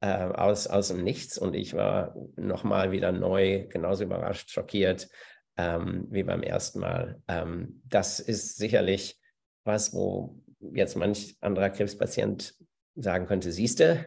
[0.01, 5.09] äh, aus, aus dem Nichts und ich war nochmal wieder neu, genauso überrascht, schockiert,
[5.57, 7.23] ähm, wie beim ersten Mal.
[7.29, 9.19] Ähm, das ist sicherlich
[9.65, 10.37] was, wo
[10.73, 12.55] jetzt manch anderer Krebspatient
[12.97, 14.07] sagen könnte, siehste,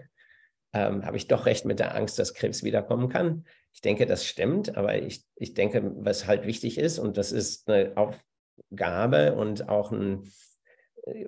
[0.73, 3.45] ähm, habe ich doch recht mit der Angst, dass Krebs wiederkommen kann.
[3.73, 7.69] Ich denke, das stimmt, aber ich, ich denke, was halt wichtig ist, und das ist
[7.69, 10.29] eine Aufgabe und auch ein,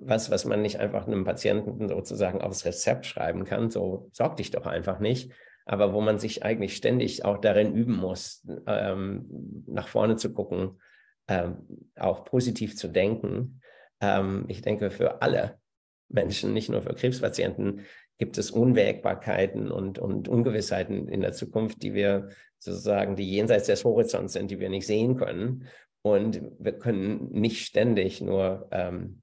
[0.01, 4.51] was, was man nicht einfach einem Patienten sozusagen aufs Rezept schreiben kann, so sorg dich
[4.51, 5.31] doch einfach nicht,
[5.69, 10.81] aber wo man sich eigentlich ständig auch darin üben muss, ähm, nach vorne zu gucken,
[11.27, 11.57] ähm,
[11.95, 13.61] auch positiv zu denken.
[14.01, 15.59] Ähm, ich denke, für alle
[16.07, 17.81] Menschen, nicht nur für Krebspatienten,
[18.17, 23.85] gibt es Unwägbarkeiten und, und Ungewissheiten in der Zukunft, die wir sozusagen, die jenseits des
[23.85, 25.67] Horizonts sind, die wir nicht sehen können.
[26.01, 29.21] Und wir können nicht ständig nur ähm,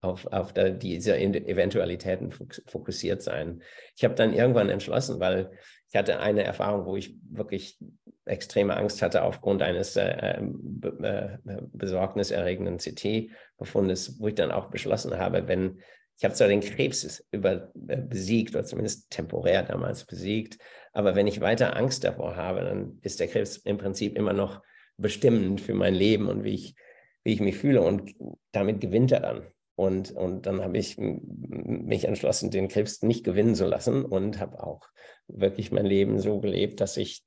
[0.00, 2.32] auf, auf diese Eventualitäten
[2.66, 3.62] fokussiert sein.
[3.96, 5.50] Ich habe dann irgendwann entschlossen, weil
[5.88, 7.78] ich hatte eine Erfahrung, wo ich wirklich
[8.24, 11.38] extreme Angst hatte aufgrund eines äh, ähm, äh,
[11.72, 15.80] besorgniserregenden CT-Befundes, wo ich dann auch beschlossen habe, wenn
[16.18, 20.58] ich habe zwar den Krebs über, äh, besiegt oder zumindest temporär damals besiegt,
[20.92, 24.60] aber wenn ich weiter Angst davor habe, dann ist der Krebs im Prinzip immer noch
[24.96, 26.74] bestimmend für mein Leben und wie ich,
[27.22, 28.14] wie ich mich fühle und
[28.50, 29.46] damit gewinnt er dann.
[29.78, 34.60] Und, und dann habe ich mich entschlossen, den Krebs nicht gewinnen zu lassen und habe
[34.60, 34.88] auch
[35.28, 37.24] wirklich mein Leben so gelebt, dass ich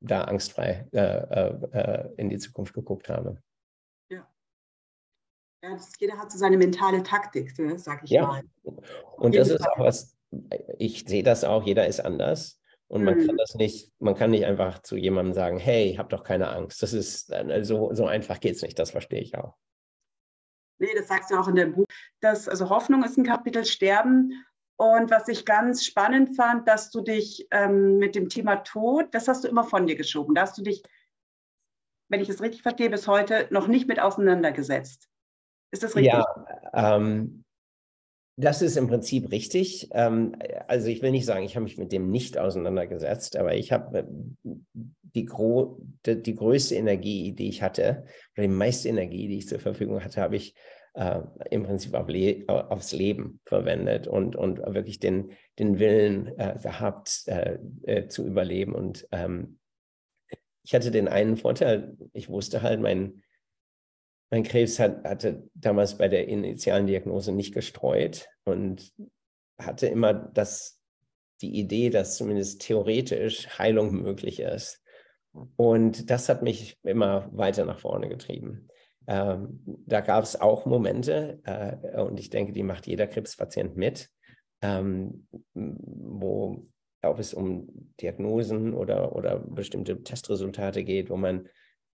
[0.00, 3.42] da angstfrei äh, äh, äh in die Zukunft geguckt habe.
[4.08, 4.26] Ja.
[5.62, 8.26] ja das, jeder hat so seine mentale Taktik, ne, sag ich ja.
[8.26, 8.42] mal.
[9.18, 10.16] Und das ist auch was,
[10.78, 12.58] ich sehe das auch, jeder ist anders.
[12.88, 13.26] Und man mhm.
[13.26, 16.82] kann das nicht, man kann nicht einfach zu jemandem sagen, hey, hab doch keine Angst.
[16.82, 17.30] Das ist,
[17.64, 19.58] so, so einfach geht es nicht, das verstehe ich auch.
[20.78, 21.86] Nee, das sagst du auch in dem Buch.
[22.20, 24.44] Das, also Hoffnung ist ein Kapitel Sterben.
[24.78, 29.26] Und was ich ganz spannend fand, dass du dich ähm, mit dem Thema Tod, das
[29.26, 30.34] hast du immer von dir geschoben.
[30.34, 30.82] Da hast du dich,
[32.10, 35.08] wenn ich es richtig verstehe, bis heute noch nicht mit auseinandergesetzt.
[35.72, 36.12] Ist das richtig?
[36.12, 36.26] Ja,
[36.74, 37.44] ähm,
[38.38, 39.88] das ist im Prinzip richtig.
[39.92, 40.36] Ähm,
[40.68, 43.98] also ich will nicht sagen, ich habe mich mit dem nicht auseinandergesetzt, aber ich habe
[43.98, 44.04] äh,
[44.44, 45.80] die, gro
[46.14, 48.04] die, größte Energie, die ich hatte,
[48.36, 50.54] oder die meiste Energie, die ich zur Verfügung hatte, habe ich
[50.94, 56.58] äh, im Prinzip auf Le aufs Leben verwendet und, und wirklich den, den Willen äh,
[56.62, 58.74] gehabt, äh, äh zu überleben.
[58.74, 59.58] Und ähm,
[60.64, 63.22] ich hatte den einen Vorteil, ich wusste halt, mein,
[64.30, 68.92] mein Krebs hat, hatte damals bei der initialen Diagnose nicht gestreut und
[69.58, 70.80] hatte immer das,
[71.40, 74.82] die Idee, dass zumindest theoretisch Heilung möglich ist.
[75.56, 78.68] Und das hat mich immer weiter nach vorne getrieben.
[79.06, 84.10] Ähm, da gab es auch Momente, äh, und ich denke, die macht jeder Krebspatient mit,
[84.62, 86.66] ähm, wo
[87.02, 87.68] ob es um
[88.00, 91.48] Diagnosen oder, oder bestimmte Testresultate geht, wo man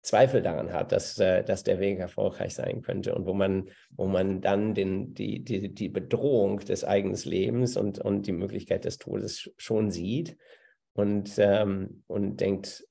[0.02, 4.06] Zweifel daran hat, dass, äh, dass der Weg erfolgreich sein könnte und wo man, wo
[4.06, 8.98] man dann den, die, die, die Bedrohung des eigenen Lebens und, und die Möglichkeit des
[8.98, 10.36] Todes schon sieht
[10.92, 12.86] und, ähm, und denkt,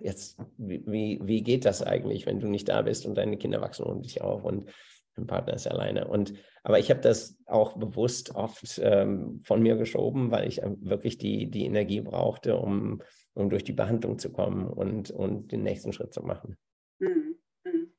[0.00, 3.84] jetzt, wie, wie geht das eigentlich, wenn du nicht da bist und deine Kinder wachsen
[3.84, 4.70] ohne dich auf und
[5.14, 6.08] dein Partner ist alleine.
[6.08, 11.18] Und, aber ich habe das auch bewusst oft ähm, von mir geschoben, weil ich wirklich
[11.18, 13.02] die, die Energie brauchte, um,
[13.34, 16.56] um durch die Behandlung zu kommen und, und den nächsten Schritt zu machen.
[16.98, 17.36] Mhm.
[17.64, 17.92] mhm.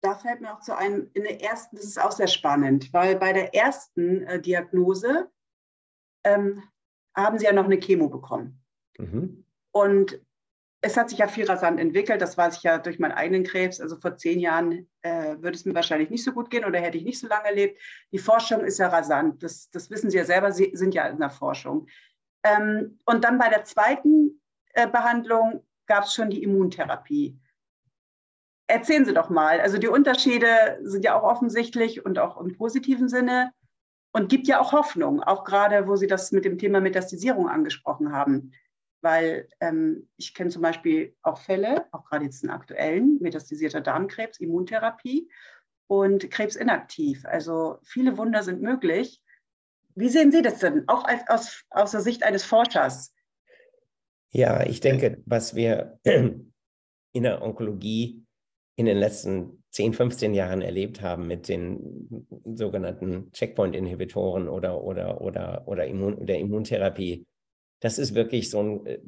[0.00, 3.16] Da fällt mir auch zu einem, in der ersten, das ist auch sehr spannend, weil
[3.16, 5.28] bei der ersten äh, Diagnose
[6.24, 6.62] ähm,
[7.16, 8.62] haben Sie ja noch eine Chemo bekommen.
[8.98, 9.44] Mhm.
[9.72, 10.20] Und
[10.80, 12.22] es hat sich ja viel rasant entwickelt.
[12.22, 13.80] Das weiß ich ja durch meinen eigenen Krebs.
[13.80, 16.98] Also vor zehn Jahren äh, würde es mir wahrscheinlich nicht so gut gehen oder hätte
[16.98, 17.80] ich nicht so lange gelebt.
[18.12, 19.42] Die Forschung ist ja rasant.
[19.42, 20.52] Das, das wissen Sie ja selber.
[20.52, 21.88] Sie sind ja in der Forschung.
[22.44, 24.40] Ähm, und dann bei der zweiten
[24.74, 27.36] äh, Behandlung gab es schon die Immuntherapie.
[28.68, 29.60] Erzählen Sie doch mal.
[29.60, 33.50] Also die Unterschiede sind ja auch offensichtlich und auch im positiven Sinne
[34.12, 38.12] und gibt ja auch Hoffnung, auch gerade, wo Sie das mit dem Thema Metastasierung angesprochen
[38.12, 38.52] haben
[39.00, 44.40] weil ähm, ich kenne zum Beispiel auch Fälle, auch gerade jetzt einen aktuellen, metastasierter Darmkrebs,
[44.40, 45.30] Immuntherapie
[45.86, 47.24] und Krebs inaktiv.
[47.24, 49.22] Also viele Wunder sind möglich.
[49.94, 53.14] Wie sehen Sie das denn, auch als, aus, aus der Sicht eines Forschers?
[54.30, 56.52] Ja, ich denke, was wir in
[57.22, 58.24] der Onkologie
[58.76, 65.66] in den letzten 10, 15 Jahren erlebt haben mit den sogenannten Checkpoint-Inhibitoren oder, oder, oder,
[65.66, 67.26] oder Immun der Immuntherapie,
[67.80, 69.00] das ist wirklich so eine äh,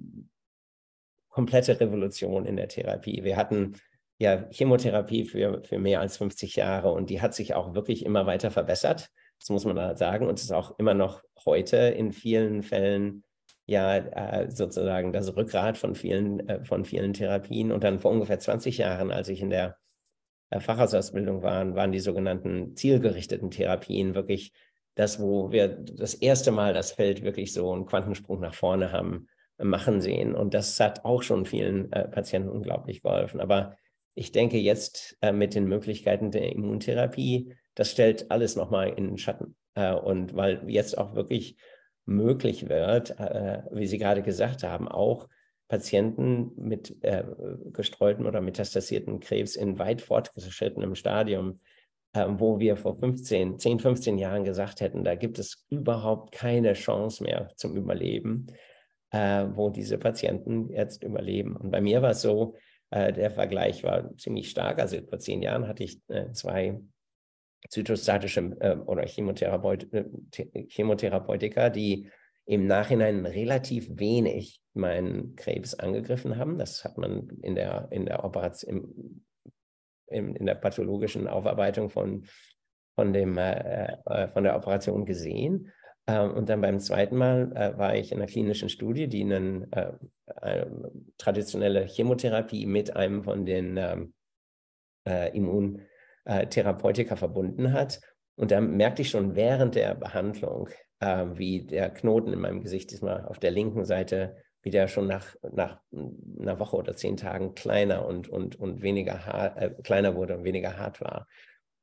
[1.28, 3.22] komplette Revolution in der Therapie.
[3.24, 3.76] Wir hatten
[4.18, 8.26] ja Chemotherapie für, für mehr als 50 Jahre und die hat sich auch wirklich immer
[8.26, 9.10] weiter verbessert.
[9.38, 10.26] Das muss man da sagen.
[10.26, 13.24] Und es ist auch immer noch heute in vielen Fällen
[13.66, 17.72] ja äh, sozusagen das Rückgrat von vielen, äh, von vielen Therapien.
[17.72, 19.76] Und dann vor ungefähr 20 Jahren, als ich in der
[20.58, 24.52] Facharztausbildung war, waren die sogenannten zielgerichteten Therapien wirklich
[24.94, 29.28] das, wo wir das erste Mal das Feld wirklich so einen Quantensprung nach vorne haben
[29.62, 30.34] machen sehen.
[30.34, 33.40] Und das hat auch schon vielen äh, Patienten unglaublich geholfen.
[33.40, 33.76] Aber
[34.14, 39.18] ich denke jetzt äh, mit den Möglichkeiten der Immuntherapie, das stellt alles nochmal in den
[39.18, 39.56] Schatten.
[39.74, 41.56] Äh, und weil jetzt auch wirklich
[42.06, 45.28] möglich wird, äh, wie Sie gerade gesagt haben, auch
[45.68, 47.24] Patienten mit äh,
[47.72, 51.60] gestreutem oder metastasierten Krebs in weit fortgeschrittenem Stadium
[52.12, 57.22] wo wir vor 15, 10, 15 Jahren gesagt hätten, da gibt es überhaupt keine Chance
[57.22, 58.48] mehr zum Überleben,
[59.10, 61.56] äh, wo diese Patienten jetzt überleben.
[61.56, 62.56] Und bei mir war es so,
[62.90, 64.80] äh, der Vergleich war ziemlich stark.
[64.80, 66.80] Also vor zehn Jahren hatte ich äh, zwei
[67.68, 70.04] zytostatische äh, oder Chemotherapeut, äh,
[70.68, 72.08] Chemotherapeutika, die
[72.46, 76.58] im Nachhinein relativ wenig meinen Krebs angegriffen haben.
[76.58, 79.22] Das hat man in der, in der Operation,
[80.10, 82.26] in, in der pathologischen Aufarbeitung von,
[82.94, 85.72] von, dem, äh, äh, von der Operation gesehen.
[86.06, 89.68] Ähm, und dann beim zweiten Mal äh, war ich in einer klinischen Studie, die eine,
[89.70, 89.92] äh,
[90.36, 94.14] eine traditionelle Chemotherapie mit einem von den ähm,
[95.06, 98.00] äh, Immuntherapeutika verbunden hat.
[98.36, 100.68] Und da merkte ich schon während der Behandlung,
[101.00, 105.06] äh, wie der Knoten in meinem Gesicht diesmal auf der linken Seite wie der schon
[105.06, 110.14] nach, nach einer Woche oder zehn Tagen kleiner und, und, und weniger hart, äh, kleiner
[110.16, 111.26] wurde und weniger hart war.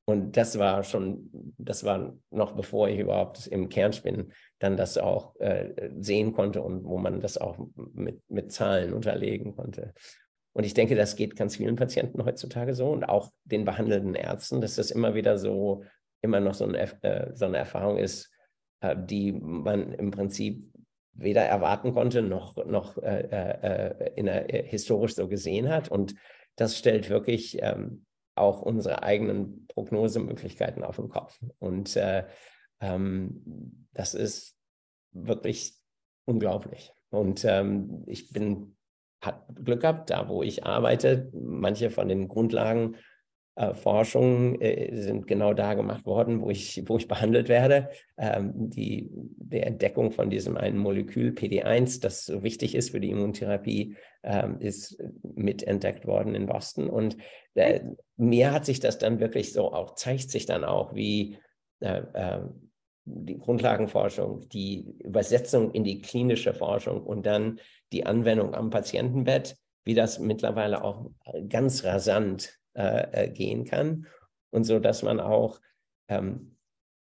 [0.10, 5.36] Und das war schon, das war noch bevor ich überhaupt im Kernspin dann das auch
[5.40, 9.94] äh, sehen konnte und wo man das auch mit, mit Zahlen unterlegen konnte.
[10.54, 14.62] Und ich denke, das geht ganz vielen Patienten heutzutage so und auch den behandelnden Ärzten,
[14.62, 15.84] dass das immer wieder so,
[16.22, 18.32] immer noch so eine, äh, so eine Erfahrung ist,
[18.80, 20.72] äh, die man im Prinzip
[21.17, 25.89] weder erwarten konnte noch, noch äh, äh, in der, äh, historisch so gesehen hat.
[25.89, 26.15] Und
[26.56, 31.39] das stellt wirklich ähm, auch unsere eigenen Prognosemöglichkeiten auf den Kopf.
[31.60, 32.23] Und äh,
[32.80, 34.56] ähm, das ist
[35.12, 35.73] wirklich
[36.25, 36.93] unglaublich.
[37.10, 38.75] Und ähm, ich bin,
[39.21, 42.97] hat Glück gehabt, da wo ich arbeite, manche von den Grundlagen
[43.58, 47.89] äh, Forschungen äh, sind genau da gemacht worden, wo ich, wo ich behandelt werde.
[48.15, 53.10] Ähm, die, die Entdeckung von diesem einen Molekül PD1, das so wichtig ist für die
[53.10, 56.88] Immuntherapie, ähm, ist mitentdeckt worden in Boston.
[56.88, 57.17] Und
[57.56, 57.80] äh,
[58.15, 61.39] mir hat sich das dann wirklich so auch, zeigt sich dann auch, wie
[61.80, 62.70] äh, ähm,
[63.06, 67.60] die Grundlagenforschung, die Übersetzung in die klinische Forschung und dann
[67.91, 71.10] die Anwendung am Patientenbett, wie das mittlerweile auch
[71.50, 74.08] ganz rasant äh, äh, gehen kann.
[74.52, 75.60] Und so, dass man auch
[76.08, 76.56] ähm,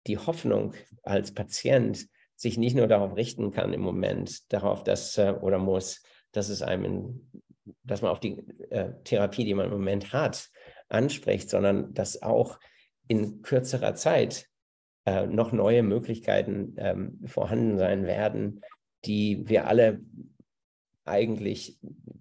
[0.07, 5.35] die Hoffnung als Patient sich nicht nur darauf richten kann im Moment, darauf, dass äh,
[5.41, 7.31] oder muss, dass es einem in
[7.85, 8.39] dass man auf die
[8.71, 10.49] äh, Therapie, die man im Moment hat,
[10.89, 12.59] anspricht, sondern dass auch
[13.07, 14.47] in kürzerer Zeit
[15.05, 18.61] äh, noch neue Möglichkeiten ähm, vorhanden sein werden,
[19.05, 20.01] die wir alle
[21.11, 21.79] eigentlich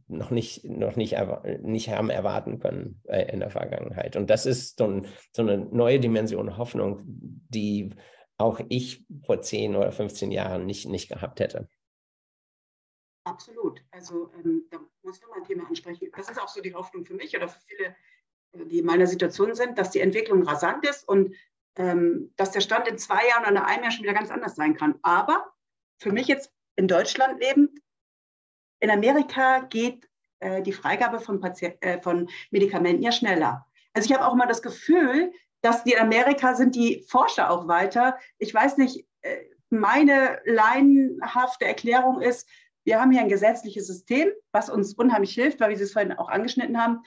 [0.08, 1.15] noch nicht, noch nicht,
[1.62, 4.15] nicht haben erwarten können äh, in der Vergangenheit.
[4.15, 7.91] Und das ist so, ein, so, eine neue Dimension Hoffnung, die
[8.38, 11.69] auch ich vor 10 oder 15 Jahren nicht, nicht gehabt hätte.
[13.25, 13.84] Absolut.
[13.91, 16.10] Also ähm, da muss ich nochmal ein Thema ansprechen.
[16.15, 17.95] Das ist auch so die Hoffnung für mich oder für viele,
[18.54, 21.36] äh, die in meiner Situation sind, dass die Entwicklung rasant ist und
[21.75, 24.75] ähm, dass der Stand in zwei Jahren oder einem Jahr schon wieder ganz anders sein
[24.75, 24.97] kann.
[25.04, 25.54] Aber
[25.99, 27.80] für mich jetzt in Deutschland lebend,
[28.79, 30.07] in Amerika geht
[30.39, 33.65] äh, die Freigabe von, äh, von Medikamenten ja schneller.
[33.93, 37.67] Also ich habe auch mal das Gefühl, dass die in Amerika sind die Forscher auch
[37.67, 38.17] weiter.
[38.37, 39.37] Ich weiß nicht, äh,
[39.69, 42.47] meine laienhafte Erklärung ist,
[42.85, 46.29] wir haben hier ein gesetzliches System, was uns unheimlich hilft, weil wir es vorhin auch
[46.29, 47.03] angeschnitten haben.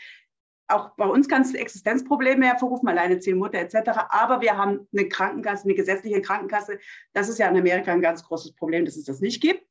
[0.68, 3.90] Auch bei uns kann es Existenzprobleme hervorrufen, alleine Zielmutter etc.
[4.10, 6.78] Aber wir haben eine Krankenkasse, eine gesetzliche Krankenkasse.
[7.14, 9.66] Das ist ja in Amerika ein ganz großes Problem, dass es das nicht gibt.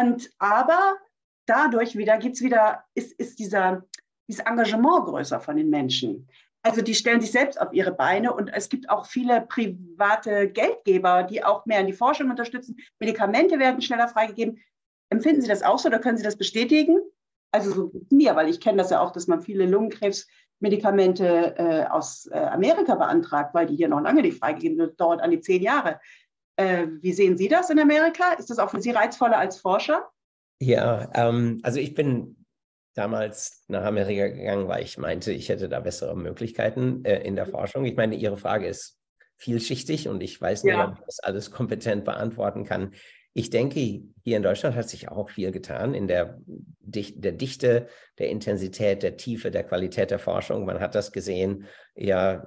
[0.00, 0.96] Und, aber
[1.46, 3.84] dadurch wieder gibt es wieder, ist, ist dieser,
[4.28, 6.28] dieses Engagement größer von den Menschen.
[6.64, 11.24] Also die stellen sich selbst auf ihre Beine und es gibt auch viele private Geldgeber,
[11.24, 12.76] die auch mehr in die Forschung unterstützen.
[13.00, 14.60] Medikamente werden schneller freigegeben.
[15.10, 17.00] Empfinden Sie das auch so oder können Sie das bestätigen?
[17.50, 22.26] Also so mir, weil ich kenne das ja auch, dass man viele Lungenkrebsmedikamente äh, aus
[22.26, 25.62] äh, Amerika beantragt, weil die hier noch lange nicht freigegeben sind, dauert an die zehn
[25.62, 26.00] Jahre.
[26.56, 28.34] Äh, wie sehen Sie das in Amerika?
[28.34, 30.11] Ist das auch für Sie reizvoller als Forscher?
[30.62, 32.36] Ja, ähm, also ich bin
[32.94, 37.46] damals nach Amerika gegangen, weil ich meinte, ich hätte da bessere Möglichkeiten äh, in der
[37.46, 37.50] mhm.
[37.50, 37.84] Forschung.
[37.84, 38.96] Ich meine, Ihre Frage ist
[39.38, 40.88] vielschichtig und ich weiß nicht, ja.
[40.88, 42.92] ob ich das alles kompetent beantworten kann.
[43.34, 46.38] Ich denke, hier in Deutschland hat sich auch viel getan in der,
[46.78, 47.88] der Dichte,
[48.20, 50.64] der Intensität, der Tiefe, der Qualität der Forschung.
[50.64, 51.66] Man hat das gesehen.
[51.96, 52.46] Ja,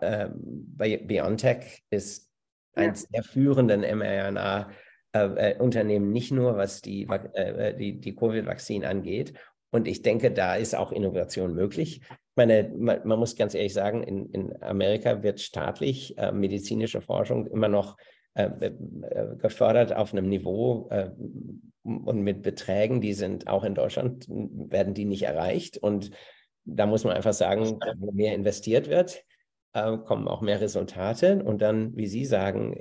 [0.00, 2.28] äh, bei BioNTech ist
[2.74, 2.82] ja.
[2.82, 4.70] eines der führenden mRNA
[5.12, 9.32] äh, äh, Unternehmen, nicht nur was die, äh, die, die Covid-Vakzin angeht.
[9.72, 12.00] Und ich denke, da ist auch Innovation möglich.
[12.00, 17.00] Ich meine, man, man muss ganz ehrlich sagen, in, in Amerika wird staatlich äh, medizinische
[17.00, 17.96] Forschung immer noch
[18.34, 20.88] äh, äh, gefördert auf einem Niveau
[21.82, 25.76] und mit Beträgen, die sind auch in Deutschland, werden die nicht erreicht.
[25.76, 26.12] Und
[26.64, 29.24] da muss man einfach sagen, wo mehr investiert wird,
[29.72, 31.42] kommen auch mehr Resultate.
[31.42, 32.74] Und dann, wie Sie sagen,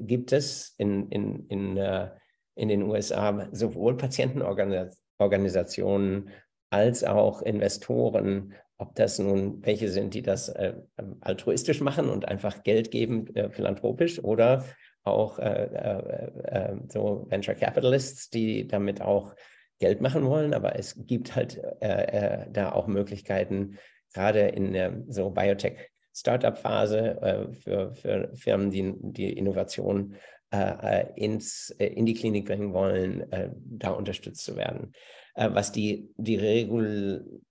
[0.00, 2.10] gibt es in, in, in, äh,
[2.54, 6.30] in den USA sowohl Patientenorganisationen
[6.70, 10.74] als auch Investoren, ob das nun welche sind, die das äh,
[11.20, 14.64] altruistisch machen und einfach Geld geben, äh, philanthropisch, oder
[15.06, 19.34] auch äh, äh, äh, so Venture Capitalists, die damit auch
[19.78, 20.52] Geld machen wollen.
[20.52, 23.76] Aber es gibt halt da auch Möglichkeiten,
[24.14, 30.14] gerade in so Biotech Startup-Phase äh, für, für Firmen, die die Innovation
[30.50, 34.92] äh, äh ins, äh, in die Klinik bringen wollen, äh, da unterstützt zu werden.
[35.38, 37.42] Was die, die Regul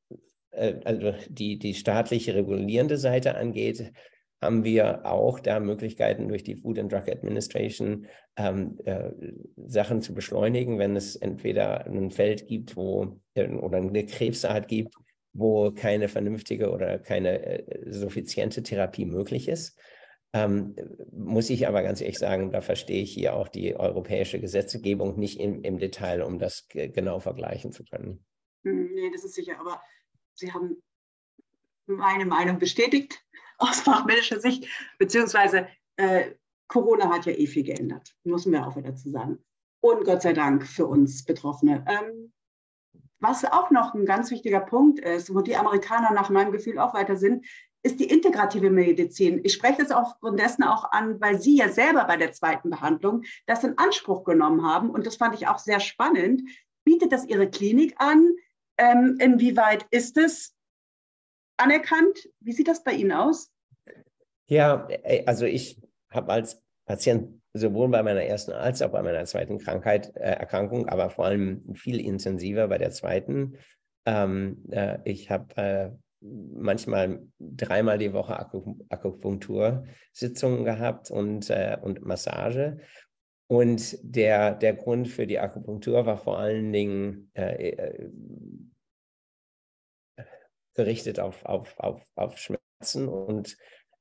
[0.85, 3.91] also die, die staatliche regulierende Seite angeht,
[4.41, 9.11] haben wir auch da Möglichkeiten durch die Food and Drug Administration ähm, äh,
[9.65, 14.95] Sachen zu beschleunigen, wenn es entweder ein Feld gibt, wo oder eine Krebsart gibt,
[15.35, 19.77] wo keine vernünftige oder keine äh, suffiziente Therapie möglich ist.
[20.33, 20.75] Ähm,
[21.11, 25.39] muss ich aber ganz ehrlich sagen, da verstehe ich hier auch die europäische Gesetzgebung nicht
[25.39, 28.25] im, im Detail, um das genau vergleichen zu können.
[28.63, 29.81] Hm, nee, das ist sicher, aber
[30.33, 30.81] Sie haben
[31.85, 33.21] meine Meinung bestätigt
[33.57, 34.67] aus fachmännischer Sicht,
[34.97, 35.67] beziehungsweise
[35.97, 36.31] äh,
[36.67, 39.39] Corona hat ja eh viel geändert, müssen wir auch wieder dazu sagen.
[39.81, 41.85] Und Gott sei Dank für uns Betroffene.
[41.87, 42.33] Ähm,
[43.27, 46.93] was auch noch ein ganz wichtiger Punkt ist, wo die Amerikaner nach meinem Gefühl auch
[46.93, 47.45] weiter sind,
[47.81, 49.41] ist die integrative Medizin.
[49.43, 53.23] Ich spreche das aufgrund dessen auch an, weil Sie ja selber bei der zweiten Behandlung
[53.45, 54.89] das in Anspruch genommen haben.
[54.89, 56.43] Und das fand ich auch sehr spannend.
[56.83, 58.35] Bietet das Ihre Klinik an?
[58.77, 60.55] Ähm, inwieweit ist es
[61.57, 62.29] anerkannt?
[62.39, 63.51] Wie sieht das bei Ihnen aus?
[64.47, 65.79] Ja, äh, also ich
[66.09, 70.89] habe als Patient sowohl bei meiner ersten als auch bei meiner zweiten Krankheit, äh, Erkrankung,
[70.89, 73.57] aber vor allem viel intensiver bei der zweiten.
[74.05, 75.89] Ähm, äh, ich habe äh,
[76.19, 78.37] manchmal dreimal die Woche
[78.89, 82.77] Akupunktursitzungen gehabt und, äh, und Massage.
[83.47, 88.09] Und der, der Grund für die Akupunktur war vor allen Dingen äh, äh,
[90.73, 93.55] gerichtet auf, auf, auf, auf Schmerzen und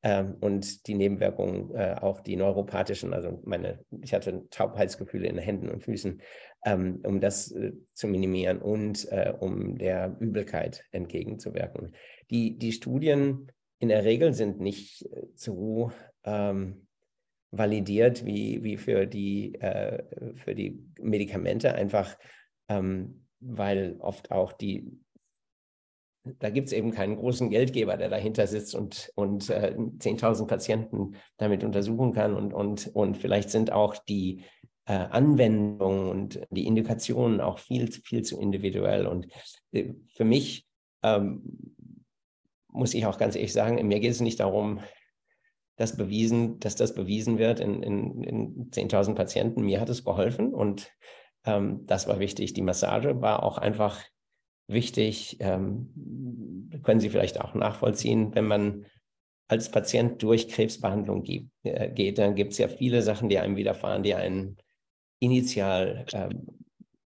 [0.05, 5.45] ähm, und die Nebenwirkungen, äh, auch die neuropathischen, also meine, ich hatte Taubheitsgefühle in den
[5.45, 6.21] Händen und Füßen,
[6.67, 11.95] ähm, um das äh, zu minimieren und äh, um der Übelkeit entgegenzuwirken.
[12.31, 15.91] Die, die Studien in der Regel sind nicht äh, so
[16.25, 16.87] ähm,
[17.51, 20.03] validiert wie, wie für, die, äh,
[20.35, 22.19] für die Medikamente, einfach
[22.69, 24.99] ähm, weil oft auch die
[26.25, 31.17] da gibt es eben keinen großen Geldgeber, der dahinter sitzt und, und äh, 10.000 Patienten
[31.37, 32.35] damit untersuchen kann.
[32.35, 34.43] Und, und, und vielleicht sind auch die
[34.87, 39.07] äh, Anwendungen und die Indikationen auch viel, viel zu individuell.
[39.07, 39.29] Und
[39.73, 40.67] äh, für mich
[41.03, 41.43] ähm,
[42.69, 44.81] muss ich auch ganz ehrlich sagen, mir geht es nicht darum,
[45.77, 49.63] dass, bewiesen, dass das bewiesen wird in, in, in 10.000 Patienten.
[49.63, 50.91] Mir hat es geholfen und
[51.45, 52.55] ähm, das war wichtig.
[52.55, 54.03] Die Massage war auch einfach
[54.67, 58.87] wichtig, ähm, können Sie vielleicht auch nachvollziehen, wenn man
[59.49, 63.57] als Patient durch Krebsbehandlung geht, äh, geht dann gibt es ja viele Sachen, die einem
[63.57, 64.57] widerfahren, die einen
[65.21, 66.47] initial ähm,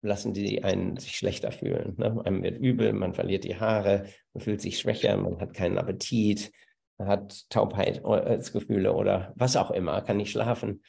[0.01, 1.95] lassen die einen sich schlechter fühlen.
[1.97, 2.21] Ne?
[2.25, 6.51] Einem wird übel, man verliert die Haare, man fühlt sich schwächer, man hat keinen Appetit,
[6.97, 10.81] man hat Taubheitsgefühle oder was auch immer, kann nicht schlafen.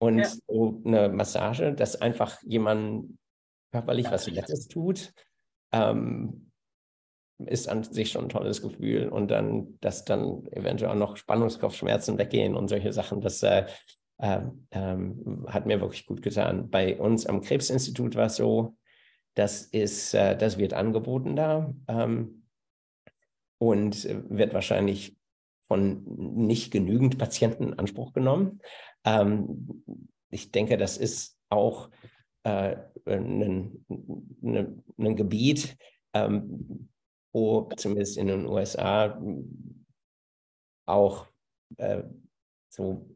[0.00, 0.28] Und ja.
[0.48, 3.18] so eine Massage, dass einfach jemand
[3.72, 5.12] körperlich was Nettes tut,
[5.72, 6.50] ähm,
[7.46, 9.08] ist an sich schon ein tolles Gefühl.
[9.08, 13.66] Und dann, dass dann eventuell auch noch Spannungskopfschmerzen weggehen und solche Sachen, das äh,
[14.18, 14.40] äh,
[15.46, 16.70] hat mir wirklich gut getan.
[16.70, 18.76] Bei uns am Krebsinstitut war es so,
[19.34, 22.42] das ist, äh, das wird angeboten da ähm,
[23.58, 25.16] und wird wahrscheinlich
[25.68, 28.60] von nicht genügend Patienten in Anspruch genommen.
[29.04, 29.84] Ähm,
[30.30, 31.90] ich denke, das ist auch
[32.44, 32.76] äh,
[33.06, 33.84] ein,
[34.42, 35.76] ein, ein Gebiet,
[36.14, 36.88] ähm,
[37.32, 39.20] wo zumindest in den USA
[40.86, 41.26] auch
[41.76, 42.02] äh,
[42.68, 43.06] so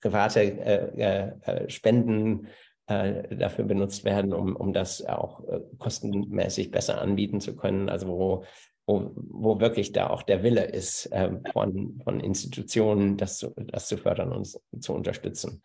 [0.00, 2.48] private äh, äh, Spenden
[2.86, 7.88] äh, dafür benutzt werden, um, um das auch äh, kostenmäßig besser anbieten zu können.
[7.88, 8.44] Also wo,
[8.86, 13.86] wo, wo wirklich da auch der Wille ist, ähm, von, von Institutionen, das zu, das
[13.86, 15.62] zu fördern und zu unterstützen.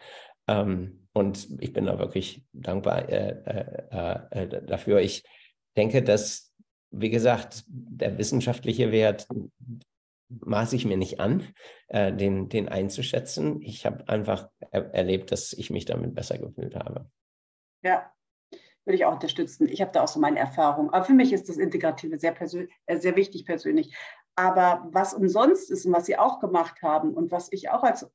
[0.48, 3.30] Ähm, und ich bin da wirklich dankbar äh,
[3.92, 5.00] äh, äh, dafür.
[5.00, 5.24] Ich
[5.76, 6.54] denke, dass,
[6.92, 9.28] wie gesagt, der wissenschaftliche Wert
[10.30, 11.44] maße ich mir nicht an,
[11.88, 13.62] äh, den, den einzuschätzen.
[13.62, 17.10] Ich habe einfach er erlebt, dass ich mich damit besser gefühlt habe.
[17.84, 18.12] Ja,
[18.86, 19.68] würde ich auch unterstützen.
[19.68, 20.92] Ich habe da auch so meine Erfahrung.
[20.92, 22.36] Aber für mich ist das Integrative sehr,
[22.86, 23.96] äh, sehr wichtig persönlich.
[24.36, 28.10] Aber was umsonst ist und was Sie auch gemacht haben und was ich auch als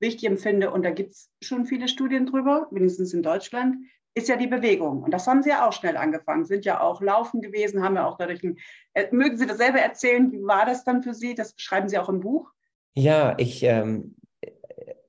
[0.00, 3.76] wichtig empfinde, und da gibt es schon viele Studien drüber, mindestens in Deutschland,
[4.16, 5.02] ist ja die Bewegung.
[5.02, 8.06] Und das haben Sie ja auch schnell angefangen, sind ja auch laufen gewesen, haben ja
[8.06, 8.56] auch dadurch ein,
[8.94, 11.34] äh, mögen Sie das selber erzählen, wie war das dann für Sie?
[11.34, 12.50] Das schreiben Sie auch im Buch?
[12.94, 14.16] Ja, ich, ähm,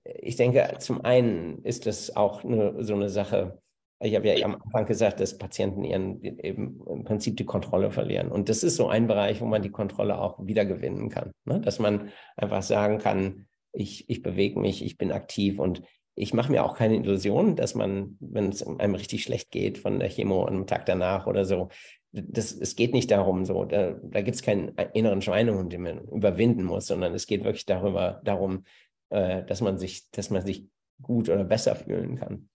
[0.03, 3.61] ich denke, zum einen ist das auch eine, so eine Sache,
[4.01, 8.29] ich habe ja am Anfang gesagt, dass Patienten ihren eben im Prinzip die Kontrolle verlieren.
[8.29, 11.31] Und das ist so ein Bereich, wo man die Kontrolle auch wiedergewinnen kann.
[11.45, 11.61] Ne?
[11.61, 13.46] Dass man einfach sagen kann,
[13.77, 15.83] ich, ich bewege mich, ich bin aktiv und
[16.15, 19.99] ich mache mir auch keine Illusionen, dass man, wenn es einem richtig schlecht geht von
[19.99, 21.69] der Chemo am Tag danach oder so,
[22.11, 26.07] das, es geht nicht darum, so, da, da gibt es keinen inneren Schweinehund, den man
[26.07, 28.63] überwinden muss, sondern es geht wirklich darüber, darum,
[29.09, 30.65] äh, dass man sich, dass man sich
[30.99, 32.49] gut oder besser fühlen kann.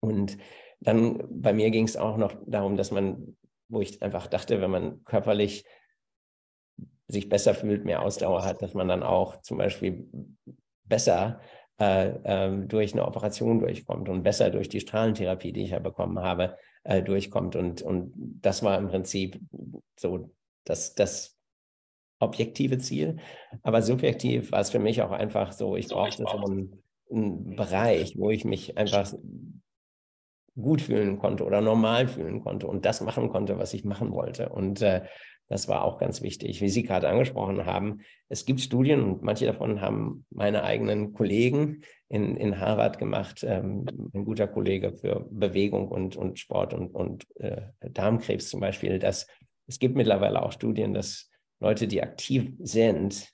[0.00, 0.38] Und
[0.78, 3.36] dann bei mir ging es auch noch darum, dass man,
[3.68, 5.64] wo ich einfach dachte, wenn man körperlich
[7.12, 10.08] sich besser fühlt, mehr Ausdauer hat, dass man dann auch zum Beispiel
[10.84, 11.40] besser
[11.80, 16.18] äh, äh, durch eine Operation durchkommt und besser durch die Strahlentherapie, die ich ja bekommen
[16.20, 17.56] habe, äh, durchkommt.
[17.56, 19.40] Und, und das war im Prinzip
[19.98, 20.30] so
[20.64, 21.36] das, das
[22.18, 23.16] objektive Ziel.
[23.62, 28.16] Aber subjektiv war es für mich auch einfach so, ich brauchte so einen, einen Bereich,
[28.16, 29.12] wo ich mich einfach
[30.54, 34.50] gut fühlen konnte oder normal fühlen konnte und das machen konnte, was ich machen wollte.
[34.50, 35.02] Und äh,
[35.52, 36.62] das war auch ganz wichtig.
[36.62, 38.00] Wie Sie gerade angesprochen haben,
[38.30, 43.84] es gibt Studien und manche davon haben meine eigenen Kollegen in, in Harvard gemacht, ähm,
[44.14, 49.26] ein guter Kollege für Bewegung und, und Sport und, und äh, Darmkrebs zum Beispiel, dass
[49.66, 51.30] es gibt mittlerweile auch Studien, dass
[51.60, 53.28] Leute, die aktiv sind,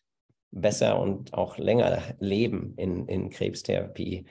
[0.50, 4.26] besser und auch länger leben in, in Krebstherapie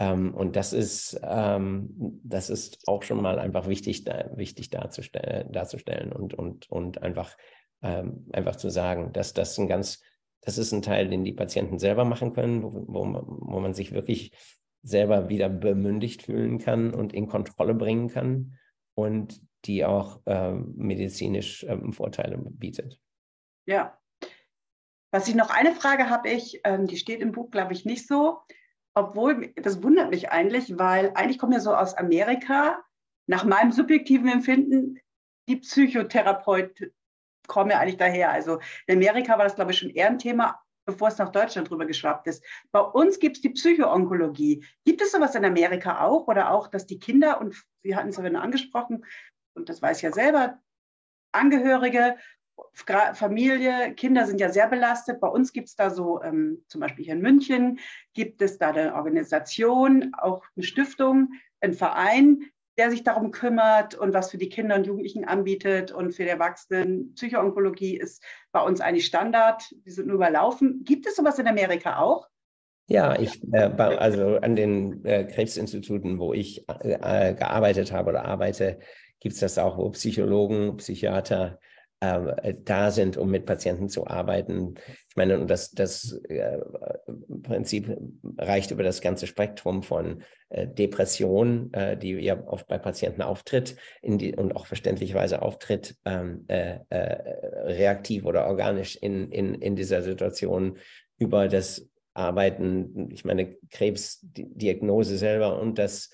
[0.00, 1.90] ähm, und das ist, ähm,
[2.24, 7.36] das ist auch schon mal einfach wichtig, da, wichtig darzustellen, darzustellen und, und, und einfach,
[7.82, 10.02] ähm, einfach zu sagen, dass das ein ganz,
[10.40, 13.92] das ist ein Teil, den die Patienten selber machen können, wo, wo, wo man sich
[13.92, 14.32] wirklich
[14.82, 18.58] selber wieder bemündigt fühlen kann und in Kontrolle bringen kann
[18.94, 22.98] und die auch ähm, medizinisch ähm, Vorteile bietet.
[23.66, 23.98] Ja,
[25.10, 28.08] Was ich noch eine Frage habe ich, ähm, die steht im Buch, glaube ich, nicht
[28.08, 28.38] so.
[28.94, 32.82] Obwohl, das wundert mich eigentlich, weil eigentlich kommen ja so aus Amerika,
[33.26, 34.98] nach meinem subjektiven Empfinden,
[35.48, 36.92] die Psychotherapeuten
[37.46, 38.30] kommen ja eigentlich daher.
[38.30, 41.70] Also in Amerika war das, glaube ich, schon eher ein Thema, bevor es nach Deutschland
[41.70, 42.44] drüber geschwappt ist.
[42.72, 44.64] Bei uns gibt es die Psychoonkologie.
[44.84, 46.26] Gibt es sowas in Amerika auch?
[46.26, 49.04] Oder auch, dass die Kinder, und Sie hatten es ja angesprochen,
[49.54, 50.58] und das weiß ich ja selber,
[51.32, 52.16] Angehörige,
[53.14, 55.20] Familie, Kinder sind ja sehr belastet.
[55.20, 57.78] Bei uns gibt es da so, ähm, zum Beispiel hier in München,
[58.14, 62.44] gibt es da eine Organisation, auch eine Stiftung, ein Verein,
[62.78, 66.30] der sich darum kümmert und was für die Kinder und Jugendlichen anbietet und für die
[66.30, 67.12] Erwachsenen.
[67.14, 69.62] Psychoonkologie ist bei uns eigentlich Standard.
[69.84, 70.82] Die sind nur überlaufen.
[70.84, 72.26] Gibt es sowas in Amerika auch?
[72.86, 78.80] Ja, ich, äh, also an den äh, Krebsinstituten, wo ich äh, gearbeitet habe oder arbeite,
[79.20, 81.60] gibt es das auch, wo Psychologen, Psychiater
[82.00, 84.74] äh, da sind, um mit Patienten zu arbeiten.
[85.08, 86.58] Ich meine, und das, das äh,
[87.42, 87.94] Prinzip
[88.38, 93.76] reicht über das ganze Spektrum von äh, Depression, äh, die ja oft bei Patienten auftritt
[94.02, 100.02] die, und auch verständlicherweise auftritt, ähm, äh, äh, reaktiv oder organisch in, in, in dieser
[100.02, 100.78] Situation
[101.18, 106.10] über das Arbeiten, ich meine, Krebsdiagnose selber und das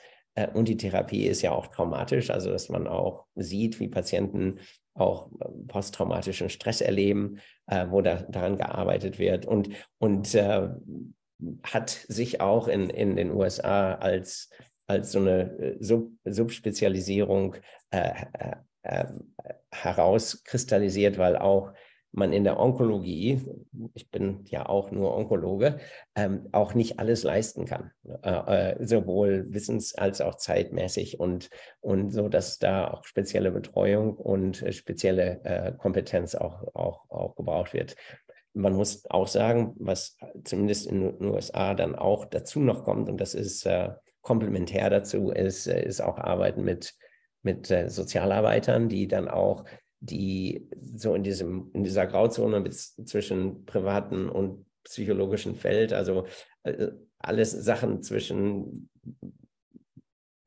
[0.52, 4.58] und die Therapie ist ja auch traumatisch, also dass man auch sieht, wie Patienten
[4.96, 9.46] auch ähm, posttraumatischen Stress erleben, äh, wo da, daran gearbeitet wird.
[9.46, 10.68] Und, und äh,
[11.62, 14.50] hat sich auch in, in den USA als,
[14.86, 17.56] als so eine äh, Sub, Subspezialisierung
[17.90, 19.06] äh, äh, äh,
[19.70, 21.72] herauskristallisiert, weil auch
[22.16, 23.42] man in der Onkologie,
[23.94, 25.78] ich bin ja auch nur Onkologe,
[26.14, 27.92] ähm, auch nicht alles leisten kann,
[28.22, 31.50] äh, äh, sowohl wissens- als auch zeitmäßig und,
[31.80, 37.36] und so, dass da auch spezielle Betreuung und äh, spezielle äh, Kompetenz auch, auch, auch
[37.36, 37.96] gebraucht wird.
[38.54, 43.20] Man muss auch sagen, was zumindest in den USA dann auch dazu noch kommt, und
[43.20, 43.90] das ist äh,
[44.22, 46.94] komplementär dazu, ist, äh, ist auch Arbeiten mit,
[47.42, 49.64] mit Sozialarbeitern, die dann auch
[50.00, 56.26] die so in diesem, in dieser Grauzone zwischen privaten und psychologischen Feld, also
[56.62, 56.88] äh,
[57.18, 58.88] alles Sachen zwischen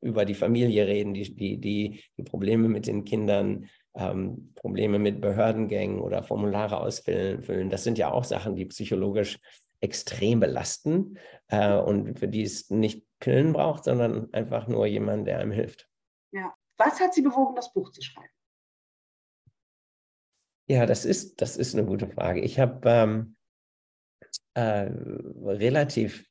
[0.02, 5.20] über die Familie reden, die, die, die, die Probleme mit den Kindern, ähm, Probleme mit
[5.20, 9.40] Behördengängen oder Formulare ausfüllen, das sind ja auch Sachen, die psychologisch
[9.82, 15.40] extrem belasten äh, und für die es nicht Pillen braucht, sondern einfach nur jemand, der
[15.40, 15.90] einem hilft.
[16.32, 16.54] Ja.
[16.78, 18.30] Was hat Sie bewogen, das Buch zu schreiben?
[20.70, 22.42] Ja, das ist, das ist eine gute Frage.
[22.42, 23.36] Ich habe ähm,
[24.54, 24.92] äh,
[25.44, 26.30] relativ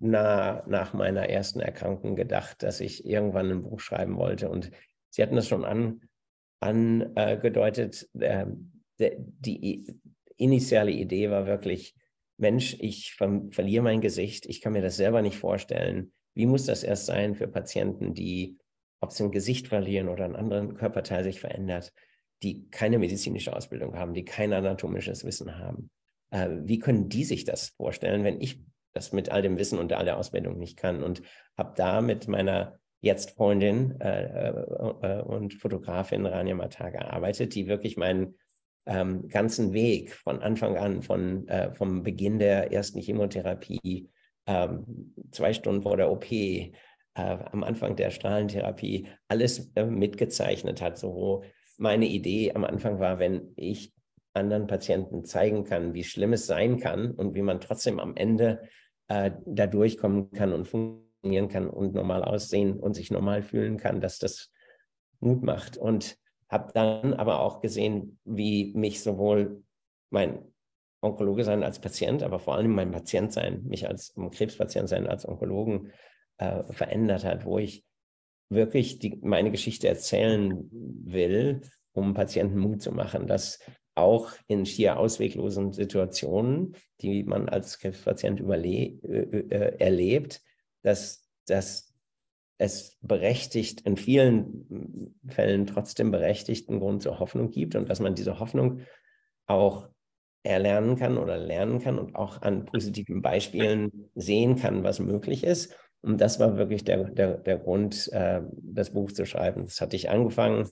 [0.00, 4.48] nah nach meiner ersten Erkrankung gedacht, dass ich irgendwann ein Buch schreiben wollte.
[4.48, 4.72] Und
[5.10, 5.64] Sie hatten das schon
[6.60, 8.08] angedeutet.
[8.14, 9.96] An, äh, die
[10.36, 11.94] initiale Idee war wirklich,
[12.36, 16.12] Mensch, ich ver verliere mein Gesicht, ich kann mir das selber nicht vorstellen.
[16.34, 18.58] Wie muss das erst sein für Patienten, die,
[19.00, 21.92] ob sie ein Gesicht verlieren oder einen anderen Körperteil sich verändert,
[22.42, 25.90] die keine medizinische Ausbildung haben, die kein anatomisches Wissen haben.
[26.30, 28.60] Äh, wie können die sich das vorstellen, wenn ich
[28.94, 31.02] das mit all dem Wissen und all der Ausbildung nicht kann?
[31.02, 31.22] Und
[31.56, 37.96] habe da mit meiner jetzt Freundin äh, äh, und Fotografin Rania Mata gearbeitet, die wirklich
[37.96, 38.34] meinen
[38.86, 44.08] ähm, ganzen Weg von Anfang an, von, äh, vom Beginn der ersten Chemotherapie,
[44.46, 46.72] ähm, zwei Stunden vor der OP, äh,
[47.14, 51.44] am Anfang der Strahlentherapie, alles äh, mitgezeichnet hat, so
[51.78, 53.92] meine Idee am Anfang war, wenn ich
[54.34, 58.60] anderen Patienten zeigen kann, wie schlimm es sein kann und wie man trotzdem am Ende
[59.08, 64.00] äh, da durchkommen kann und funktionieren kann und normal aussehen und sich normal fühlen kann,
[64.00, 64.50] dass das
[65.20, 65.76] Mut macht.
[65.76, 66.18] Und
[66.48, 69.62] habe dann aber auch gesehen, wie mich sowohl
[70.10, 70.40] mein
[71.00, 75.26] Onkologe sein als Patient, aber vor allem mein Patient sein, mich als Krebspatient sein als
[75.28, 75.92] Onkologen
[76.38, 77.84] äh, verändert hat, wo ich
[78.48, 83.58] wirklich die, meine Geschichte erzählen will, um Patienten Mut zu machen, dass
[83.94, 90.40] auch in schier ausweglosen Situationen, die man als Krebspatient äh, äh, erlebt,
[90.82, 91.92] dass, dass
[92.58, 98.38] es berechtigt, in vielen Fällen trotzdem berechtigten Grund zur Hoffnung gibt und dass man diese
[98.38, 98.80] Hoffnung
[99.46, 99.88] auch
[100.44, 105.76] erlernen kann oder lernen kann und auch an positiven Beispielen sehen kann, was möglich ist
[106.02, 109.64] und das war wirklich der, der, der Grund, äh, das Buch zu schreiben.
[109.64, 110.68] Das hatte ich angefangen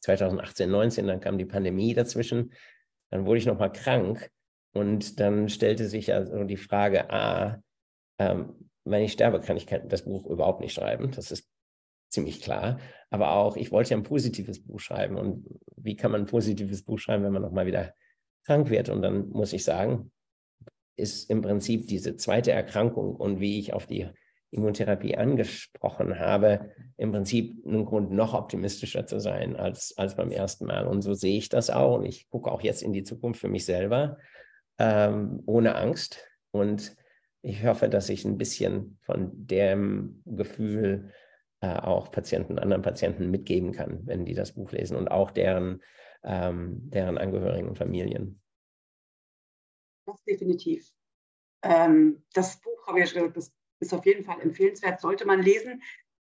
[0.00, 2.52] 2018, 19, dann kam die Pandemie dazwischen.
[3.10, 4.30] Dann wurde ich nochmal krank
[4.74, 7.62] und dann stellte sich also die Frage, ah,
[8.18, 11.12] ähm, wenn ich sterbe, kann ich das Buch überhaupt nicht schreiben.
[11.12, 11.48] Das ist
[12.10, 12.78] ziemlich klar.
[13.10, 15.16] Aber auch, ich wollte ja ein positives Buch schreiben.
[15.16, 15.46] Und
[15.76, 17.94] wie kann man ein positives Buch schreiben, wenn man nochmal wieder
[18.44, 18.88] krank wird.
[18.88, 20.10] Und dann muss ich sagen,
[20.96, 24.08] ist im Prinzip diese zweite Erkrankung und wie ich auf die
[24.52, 30.66] Immuntherapie angesprochen habe, im Prinzip ein Grund, noch optimistischer zu sein als, als beim ersten
[30.66, 30.86] Mal.
[30.86, 31.98] Und so sehe ich das auch.
[31.98, 34.18] Und ich gucke auch jetzt in die Zukunft für mich selber
[34.78, 36.28] ähm, ohne Angst.
[36.50, 36.94] Und
[37.40, 41.12] ich hoffe, dass ich ein bisschen von dem Gefühl
[41.60, 45.82] äh, auch Patienten, anderen Patienten mitgeben kann, wenn die das Buch lesen und auch deren,
[46.24, 48.42] ähm, deren Angehörigen und Familien.
[50.04, 50.92] Das definitiv.
[51.62, 55.26] Ähm, das Buch habe ich ja schon gesagt, das ist auf jeden Fall empfehlenswert, sollte
[55.26, 55.82] man lesen.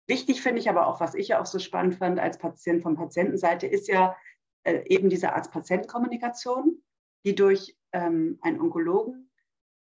[0.07, 2.95] Wichtig finde ich aber auch, was ich ja auch so spannend fand als Patient von
[2.95, 4.15] Patientenseite, ist ja
[4.63, 6.83] äh, eben diese Arzt-Patient-Kommunikation,
[7.25, 9.29] die durch ähm, einen Onkologen,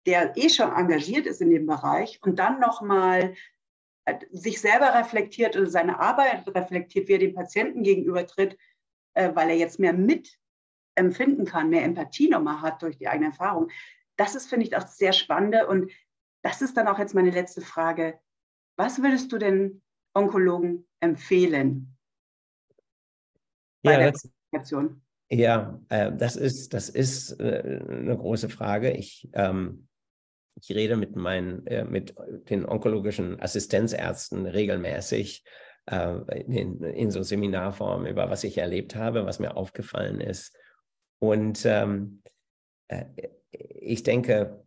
[0.07, 3.35] der eh schon engagiert ist in dem Bereich und dann nochmal
[4.07, 8.57] äh, sich selber reflektiert oder seine Arbeit reflektiert, wie er dem Patienten gegenübertritt,
[9.14, 13.71] äh, weil er jetzt mehr mitempfinden kann, mehr Empathie nochmal hat durch die eigene Erfahrung.
[14.16, 15.93] Das ist, finde ich, auch sehr spannend und
[16.49, 18.19] das ist dann auch jetzt meine letzte Frage.
[18.77, 19.83] Was würdest du den
[20.15, 21.95] Onkologen empfehlen?
[23.83, 24.31] Ja, das,
[25.31, 28.93] ja äh, das ist, das ist äh, eine große Frage.
[28.93, 29.89] Ich, ähm,
[30.59, 32.15] ich rede mit, meinen, äh, mit
[32.49, 35.45] den onkologischen Assistenzärzten regelmäßig
[35.85, 40.57] äh, in, in, so Seminarform über was ich erlebt habe, was mir aufgefallen ist.
[41.19, 42.23] Und ähm,
[42.89, 43.05] äh,
[43.51, 44.65] ich denke,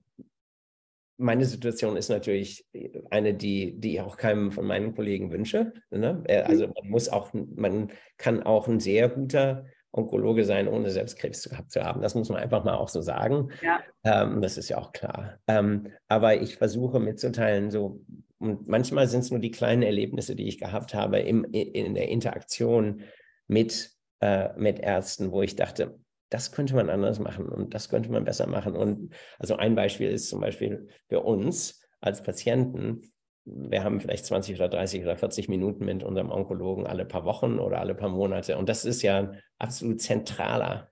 [1.21, 2.65] meine Situation ist natürlich
[3.09, 5.73] eine, die, die ich auch keinem von meinen Kollegen wünsche.
[5.91, 6.23] Ne?
[6.27, 6.73] Äh, also mhm.
[6.81, 11.71] man muss auch, man kann auch ein sehr guter Onkologe sein, ohne selbst Krebs gehabt
[11.71, 12.01] zu haben.
[12.01, 13.49] Das muss man einfach mal auch so sagen.
[13.61, 13.79] Ja.
[14.03, 15.39] Ähm, das ist ja auch klar.
[15.47, 18.01] Ähm, aber ich versuche mitzuteilen, so,
[18.39, 22.09] und manchmal sind es nur die kleinen Erlebnisse, die ich gehabt habe im, in der
[22.09, 23.03] Interaktion
[23.47, 23.91] mit,
[24.21, 25.99] äh, mit Ärzten, wo ich dachte,
[26.31, 28.73] das könnte man anders machen und das könnte man besser machen.
[28.73, 33.11] Und also ein Beispiel ist zum Beispiel für uns als Patienten,
[33.43, 37.59] wir haben vielleicht 20 oder 30 oder 40 Minuten mit unserem Onkologen alle paar Wochen
[37.59, 38.57] oder alle paar Monate.
[38.57, 40.89] Und das ist ja ein absolut zentraler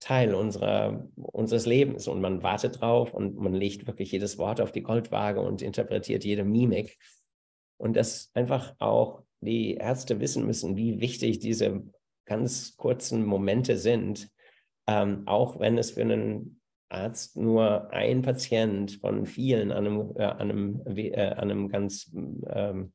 [0.00, 2.08] Teil unserer, unseres Lebens.
[2.08, 6.24] Und man wartet drauf und man legt wirklich jedes Wort auf die Goldwaage und interpretiert
[6.24, 6.98] jede Mimik.
[7.76, 11.84] Und dass einfach auch die Ärzte wissen müssen, wie wichtig diese
[12.24, 14.30] ganz kurzen Momente sind,
[14.90, 20.24] ähm, auch wenn es für einen Arzt nur ein Patient von vielen an einem, äh,
[20.24, 22.10] an einem, äh, an einem ganz
[22.48, 22.92] ähm,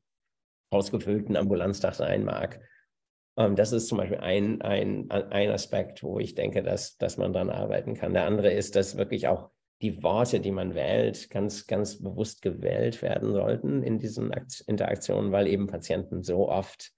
[0.70, 2.60] ausgefüllten Ambulanztag sein mag.
[3.38, 7.32] Ähm, das ist zum Beispiel ein, ein, ein Aspekt, wo ich denke, dass, dass man
[7.32, 8.12] daran arbeiten kann.
[8.12, 13.00] Der andere ist, dass wirklich auch die Worte, die man wählt, ganz, ganz bewusst gewählt
[13.00, 14.30] werden sollten in diesen
[14.66, 16.92] Interaktionen, weil eben Patienten so oft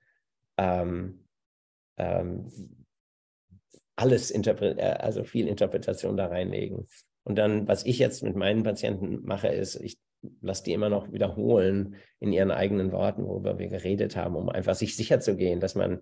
[0.56, 1.24] ähm,
[1.96, 2.50] ähm,
[3.98, 6.86] alles, äh, also viel Interpretation da reinlegen.
[7.24, 9.98] Und dann, was ich jetzt mit meinen Patienten mache, ist, ich
[10.40, 14.74] lasse die immer noch wiederholen in ihren eigenen Worten, worüber wir geredet haben, um einfach
[14.74, 16.00] sich sicher zu gehen, dass man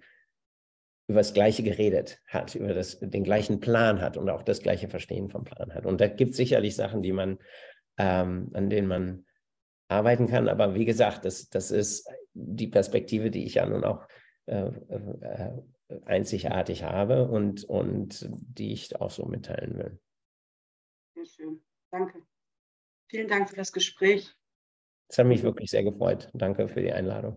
[1.09, 4.89] über das Gleiche geredet hat, über das, den gleichen Plan hat und auch das gleiche
[4.89, 5.87] Verstehen vom Plan hat.
[5.87, 7.39] Und da gibt es sicherlich Sachen, die man,
[7.99, 9.25] ähm, an denen man
[9.89, 10.49] arbeiten kann.
[10.49, 14.07] Aber wie gesagt, das, das ist die Perspektive, die ich ja nun auch
[14.47, 15.51] äh, äh,
[16.05, 20.01] einzigartig habe und, und die ich auch so mitteilen will.
[21.15, 21.65] Sehr schön.
[21.91, 22.23] Danke.
[23.09, 24.35] Vielen Dank für das Gespräch.
[25.09, 26.31] Es hat mich wirklich sehr gefreut.
[26.35, 27.35] Danke für die Einladung.